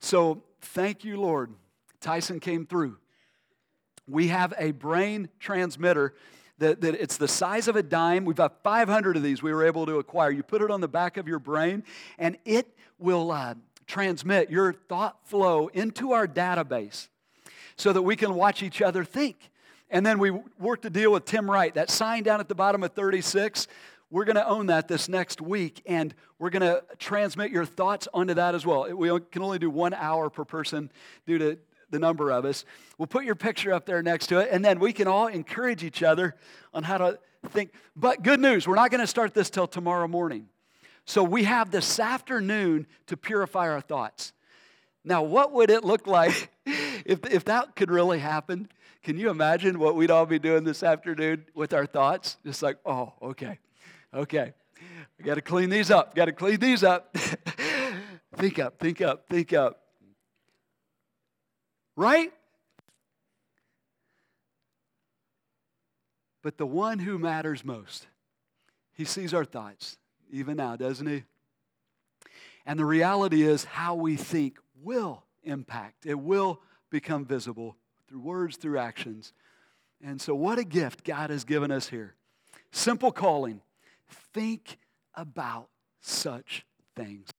So 0.00 0.42
thank 0.60 1.04
you, 1.04 1.18
Lord. 1.18 1.54
Tyson 2.00 2.40
came 2.40 2.66
through. 2.66 2.98
We 4.06 4.28
have 4.28 4.52
a 4.58 4.72
brain 4.72 5.28
transmitter 5.38 6.14
that, 6.60 6.80
that 6.82 6.94
it's 6.94 7.16
the 7.16 7.26
size 7.26 7.68
of 7.68 7.76
a 7.76 7.82
dime. 7.82 8.24
We've 8.24 8.36
got 8.36 8.62
500 8.62 9.16
of 9.16 9.22
these 9.22 9.42
we 9.42 9.52
were 9.52 9.66
able 9.66 9.86
to 9.86 9.98
acquire. 9.98 10.30
You 10.30 10.42
put 10.42 10.62
it 10.62 10.70
on 10.70 10.80
the 10.80 10.88
back 10.88 11.16
of 11.16 11.26
your 11.26 11.38
brain, 11.38 11.82
and 12.18 12.38
it 12.44 12.68
will 12.98 13.32
uh, 13.32 13.54
transmit 13.86 14.50
your 14.50 14.72
thought 14.72 15.16
flow 15.24 15.68
into 15.68 16.12
our 16.12 16.28
database 16.28 17.08
so 17.76 17.92
that 17.92 18.02
we 18.02 18.14
can 18.14 18.34
watch 18.34 18.62
each 18.62 18.80
other 18.80 19.04
think. 19.04 19.50
And 19.90 20.06
then 20.06 20.18
we 20.18 20.30
work 20.58 20.82
to 20.82 20.90
deal 20.90 21.12
with 21.12 21.24
Tim 21.24 21.50
Wright. 21.50 21.74
That 21.74 21.90
sign 21.90 22.22
down 22.22 22.40
at 22.40 22.48
the 22.48 22.54
bottom 22.54 22.82
of 22.84 22.92
36, 22.92 23.66
we're 24.10 24.24
going 24.24 24.36
to 24.36 24.46
own 24.46 24.66
that 24.66 24.86
this 24.86 25.08
next 25.08 25.40
week, 25.40 25.82
and 25.86 26.14
we're 26.38 26.50
going 26.50 26.62
to 26.62 26.84
transmit 26.98 27.50
your 27.50 27.64
thoughts 27.64 28.06
onto 28.12 28.34
that 28.34 28.54
as 28.54 28.66
well. 28.66 28.94
We 28.94 29.18
can 29.32 29.42
only 29.42 29.58
do 29.58 29.70
one 29.70 29.94
hour 29.94 30.30
per 30.30 30.44
person 30.44 30.92
due 31.26 31.38
to 31.38 31.58
the 31.90 31.98
number 31.98 32.30
of 32.30 32.44
us. 32.44 32.64
We'll 32.98 33.06
put 33.06 33.24
your 33.24 33.34
picture 33.34 33.72
up 33.72 33.86
there 33.86 34.02
next 34.02 34.28
to 34.28 34.38
it, 34.38 34.48
and 34.50 34.64
then 34.64 34.80
we 34.80 34.92
can 34.92 35.08
all 35.08 35.26
encourage 35.26 35.84
each 35.84 36.02
other 36.02 36.34
on 36.72 36.82
how 36.82 36.98
to 36.98 37.18
think. 37.50 37.72
But 37.96 38.22
good 38.22 38.40
news, 38.40 38.66
we're 38.66 38.76
not 38.76 38.90
going 38.90 39.00
to 39.00 39.06
start 39.06 39.34
this 39.34 39.50
till 39.50 39.66
tomorrow 39.66 40.08
morning. 40.08 40.48
So 41.04 41.24
we 41.24 41.44
have 41.44 41.70
this 41.70 41.98
afternoon 41.98 42.86
to 43.06 43.16
purify 43.16 43.68
our 43.68 43.80
thoughts. 43.80 44.32
Now, 45.04 45.22
what 45.22 45.52
would 45.52 45.70
it 45.70 45.84
look 45.84 46.06
like 46.06 46.50
if, 46.66 47.24
if 47.30 47.44
that 47.46 47.74
could 47.74 47.90
really 47.90 48.18
happen? 48.18 48.68
Can 49.02 49.18
you 49.18 49.30
imagine 49.30 49.78
what 49.78 49.96
we'd 49.96 50.10
all 50.10 50.26
be 50.26 50.38
doing 50.38 50.64
this 50.64 50.82
afternoon 50.82 51.46
with 51.54 51.72
our 51.72 51.86
thoughts? 51.86 52.36
Just 52.44 52.62
like, 52.62 52.76
oh, 52.84 53.14
okay, 53.22 53.58
okay. 54.14 54.52
We 55.18 55.24
got 55.24 55.34
to 55.34 55.42
clean 55.42 55.70
these 55.70 55.90
up. 55.90 56.14
Got 56.14 56.26
to 56.26 56.32
clean 56.32 56.60
these 56.60 56.84
up. 56.84 57.16
think 58.36 58.58
up, 58.58 58.78
think 58.78 59.00
up, 59.00 59.26
think 59.28 59.52
up. 59.52 59.79
Right? 61.96 62.32
But 66.42 66.56
the 66.56 66.66
one 66.66 66.98
who 66.98 67.18
matters 67.18 67.64
most, 67.64 68.06
he 68.92 69.04
sees 69.04 69.34
our 69.34 69.44
thoughts, 69.44 69.98
even 70.30 70.56
now, 70.56 70.76
doesn't 70.76 71.06
he? 71.06 71.24
And 72.64 72.78
the 72.78 72.86
reality 72.86 73.42
is, 73.42 73.64
how 73.64 73.94
we 73.94 74.16
think 74.16 74.58
will 74.82 75.24
impact, 75.42 76.06
it 76.06 76.18
will 76.18 76.60
become 76.90 77.24
visible 77.24 77.76
through 78.08 78.20
words, 78.20 78.56
through 78.56 78.78
actions. 78.78 79.32
And 80.02 80.20
so, 80.20 80.34
what 80.34 80.58
a 80.58 80.64
gift 80.64 81.04
God 81.04 81.30
has 81.30 81.44
given 81.44 81.70
us 81.70 81.88
here. 81.88 82.14
Simple 82.72 83.12
calling 83.12 83.60
think 84.34 84.78
about 85.14 85.68
such 86.00 86.64
things. 86.96 87.29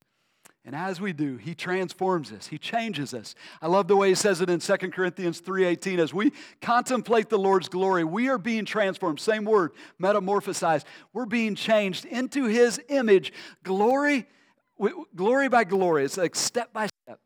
And 0.63 0.75
as 0.75 1.01
we 1.01 1.11
do, 1.11 1.37
he 1.37 1.55
transforms 1.55 2.31
us. 2.31 2.47
He 2.47 2.59
changes 2.59 3.15
us. 3.15 3.33
I 3.63 3.67
love 3.67 3.87
the 3.87 3.95
way 3.95 4.09
he 4.09 4.15
says 4.15 4.41
it 4.41 4.49
in 4.49 4.59
2 4.59 4.91
Corinthians 4.91 5.41
3:18 5.41 5.97
as 5.97 6.13
we 6.13 6.33
contemplate 6.61 7.29
the 7.29 7.39
Lord's 7.39 7.67
glory, 7.67 8.03
we 8.03 8.29
are 8.29 8.37
being 8.37 8.65
transformed, 8.65 9.19
same 9.19 9.43
word, 9.43 9.71
metamorphosized. 9.99 10.83
We're 11.13 11.25
being 11.25 11.55
changed 11.55 12.05
into 12.05 12.45
his 12.45 12.79
image, 12.89 13.33
glory 13.63 14.27
glory 15.15 15.49
by 15.49 15.63
glory. 15.63 16.05
It's 16.05 16.17
like 16.17 16.35
step 16.35 16.73
by 16.73 16.87
step. 17.03 17.19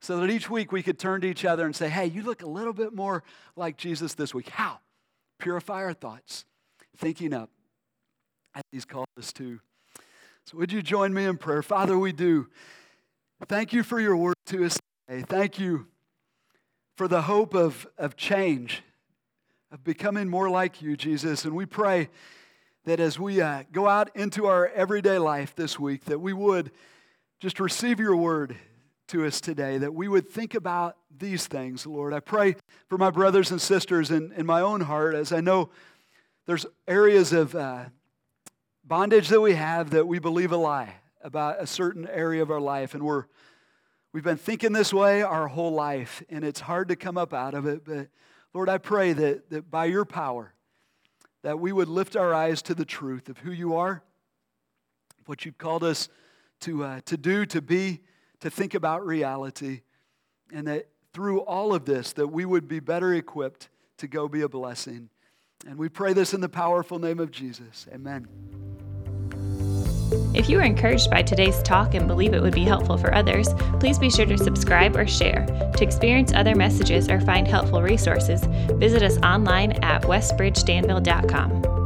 so 0.00 0.20
that 0.20 0.30
each 0.30 0.48
week 0.48 0.70
we 0.72 0.82
could 0.82 0.98
turn 0.98 1.20
to 1.22 1.26
each 1.26 1.44
other 1.44 1.66
and 1.66 1.74
say, 1.74 1.88
hey, 1.88 2.06
you 2.06 2.22
look 2.22 2.42
a 2.42 2.46
little 2.46 2.72
bit 2.72 2.94
more 2.94 3.24
like 3.56 3.76
Jesus 3.76 4.14
this 4.14 4.32
week. 4.32 4.48
How? 4.48 4.78
Purify 5.38 5.82
our 5.82 5.92
thoughts, 5.92 6.44
thinking 6.96 7.34
up 7.34 7.50
as 8.54 8.62
He's 8.72 8.84
called 8.84 9.06
us 9.18 9.32
to. 9.34 9.60
So, 10.50 10.56
would 10.56 10.72
you 10.72 10.80
join 10.80 11.12
me 11.12 11.26
in 11.26 11.36
prayer? 11.36 11.62
Father, 11.62 11.98
we 11.98 12.10
do. 12.10 12.48
Thank 13.48 13.74
you 13.74 13.82
for 13.82 14.00
your 14.00 14.16
word 14.16 14.36
to 14.46 14.64
us 14.64 14.78
today. 15.06 15.22
Thank 15.28 15.58
you 15.58 15.88
for 16.96 17.06
the 17.06 17.20
hope 17.20 17.54
of, 17.54 17.86
of 17.98 18.16
change, 18.16 18.82
of 19.70 19.84
becoming 19.84 20.26
more 20.26 20.48
like 20.48 20.80
you, 20.80 20.96
Jesus. 20.96 21.44
And 21.44 21.54
we 21.54 21.66
pray 21.66 22.08
that 22.86 22.98
as 22.98 23.18
we 23.18 23.42
uh, 23.42 23.64
go 23.72 23.88
out 23.88 24.08
into 24.16 24.46
our 24.46 24.68
everyday 24.68 25.18
life 25.18 25.54
this 25.54 25.78
week, 25.78 26.06
that 26.06 26.22
we 26.22 26.32
would 26.32 26.70
just 27.40 27.60
receive 27.60 28.00
your 28.00 28.16
word 28.16 28.56
to 29.08 29.26
us 29.26 29.42
today, 29.42 29.76
that 29.76 29.92
we 29.92 30.08
would 30.08 30.30
think 30.30 30.54
about 30.54 30.96
these 31.14 31.46
things, 31.46 31.86
Lord. 31.86 32.14
I 32.14 32.20
pray 32.20 32.56
for 32.88 32.96
my 32.96 33.10
brothers 33.10 33.50
and 33.50 33.60
sisters 33.60 34.10
in, 34.10 34.32
in 34.32 34.46
my 34.46 34.62
own 34.62 34.80
heart 34.80 35.14
as 35.14 35.30
I 35.30 35.42
know 35.42 35.68
there's 36.46 36.64
areas 36.86 37.34
of 37.34 37.54
uh, 37.54 37.84
bondage 38.88 39.28
that 39.28 39.40
we 39.40 39.54
have 39.54 39.90
that 39.90 40.08
we 40.08 40.18
believe 40.18 40.50
a 40.50 40.56
lie 40.56 40.94
about 41.22 41.62
a 41.62 41.66
certain 41.66 42.08
area 42.08 42.42
of 42.42 42.50
our 42.50 42.60
life, 42.60 42.94
and 42.94 43.02
we're 43.02 43.26
We've 44.10 44.24
been 44.24 44.38
thinking 44.38 44.72
this 44.72 44.92
way 44.92 45.20
our 45.22 45.48
whole 45.48 45.72
life, 45.72 46.22
and 46.30 46.42
it's 46.42 46.60
hard 46.60 46.88
to 46.88 46.96
come 46.96 47.18
up 47.18 47.34
out 47.34 47.52
of 47.52 47.66
it. 47.66 47.84
But 47.84 48.08
Lord, 48.54 48.70
I 48.70 48.78
pray 48.78 49.12
that, 49.12 49.50
that 49.50 49.70
by 49.70 49.84
your 49.84 50.06
power, 50.06 50.54
that 51.42 51.60
we 51.60 51.72
would 51.72 51.88
lift 51.88 52.16
our 52.16 52.32
eyes 52.32 52.62
to 52.62 52.74
the 52.74 52.86
truth 52.86 53.28
of 53.28 53.38
who 53.38 53.52
you 53.52 53.76
are, 53.76 54.02
what 55.26 55.44
you've 55.44 55.58
called 55.58 55.84
us 55.84 56.08
to, 56.60 56.84
uh, 56.84 57.00
to 57.04 57.18
do, 57.18 57.44
to 57.46 57.60
be, 57.60 58.00
to 58.40 58.48
think 58.48 58.72
about 58.72 59.06
reality, 59.06 59.82
and 60.52 60.66
that 60.66 60.88
through 61.12 61.40
all 61.42 61.74
of 61.74 61.84
this, 61.84 62.14
that 62.14 62.28
we 62.28 62.46
would 62.46 62.66
be 62.66 62.80
better 62.80 63.12
equipped 63.12 63.68
to 63.98 64.08
go 64.08 64.26
be 64.26 64.40
a 64.40 64.48
blessing. 64.48 65.10
And 65.66 65.78
we 65.78 65.88
pray 65.88 66.12
this 66.12 66.34
in 66.34 66.40
the 66.40 66.48
powerful 66.48 66.98
name 66.98 67.20
of 67.20 67.30
Jesus. 67.30 67.86
Amen. 67.92 68.28
If 70.34 70.48
you 70.48 70.58
are 70.58 70.64
encouraged 70.64 71.10
by 71.10 71.22
today's 71.22 71.62
talk 71.62 71.94
and 71.94 72.06
believe 72.06 72.32
it 72.32 72.40
would 72.40 72.54
be 72.54 72.64
helpful 72.64 72.96
for 72.96 73.14
others, 73.14 73.48
please 73.78 73.98
be 73.98 74.10
sure 74.10 74.26
to 74.26 74.38
subscribe 74.38 74.96
or 74.96 75.06
share. 75.06 75.44
To 75.76 75.84
experience 75.84 76.32
other 76.32 76.54
messages 76.54 77.08
or 77.08 77.20
find 77.20 77.46
helpful 77.46 77.82
resources, 77.82 78.42
visit 78.74 79.02
us 79.02 79.18
online 79.18 79.72
at 79.84 80.02
westbridgedanville.com. 80.02 81.77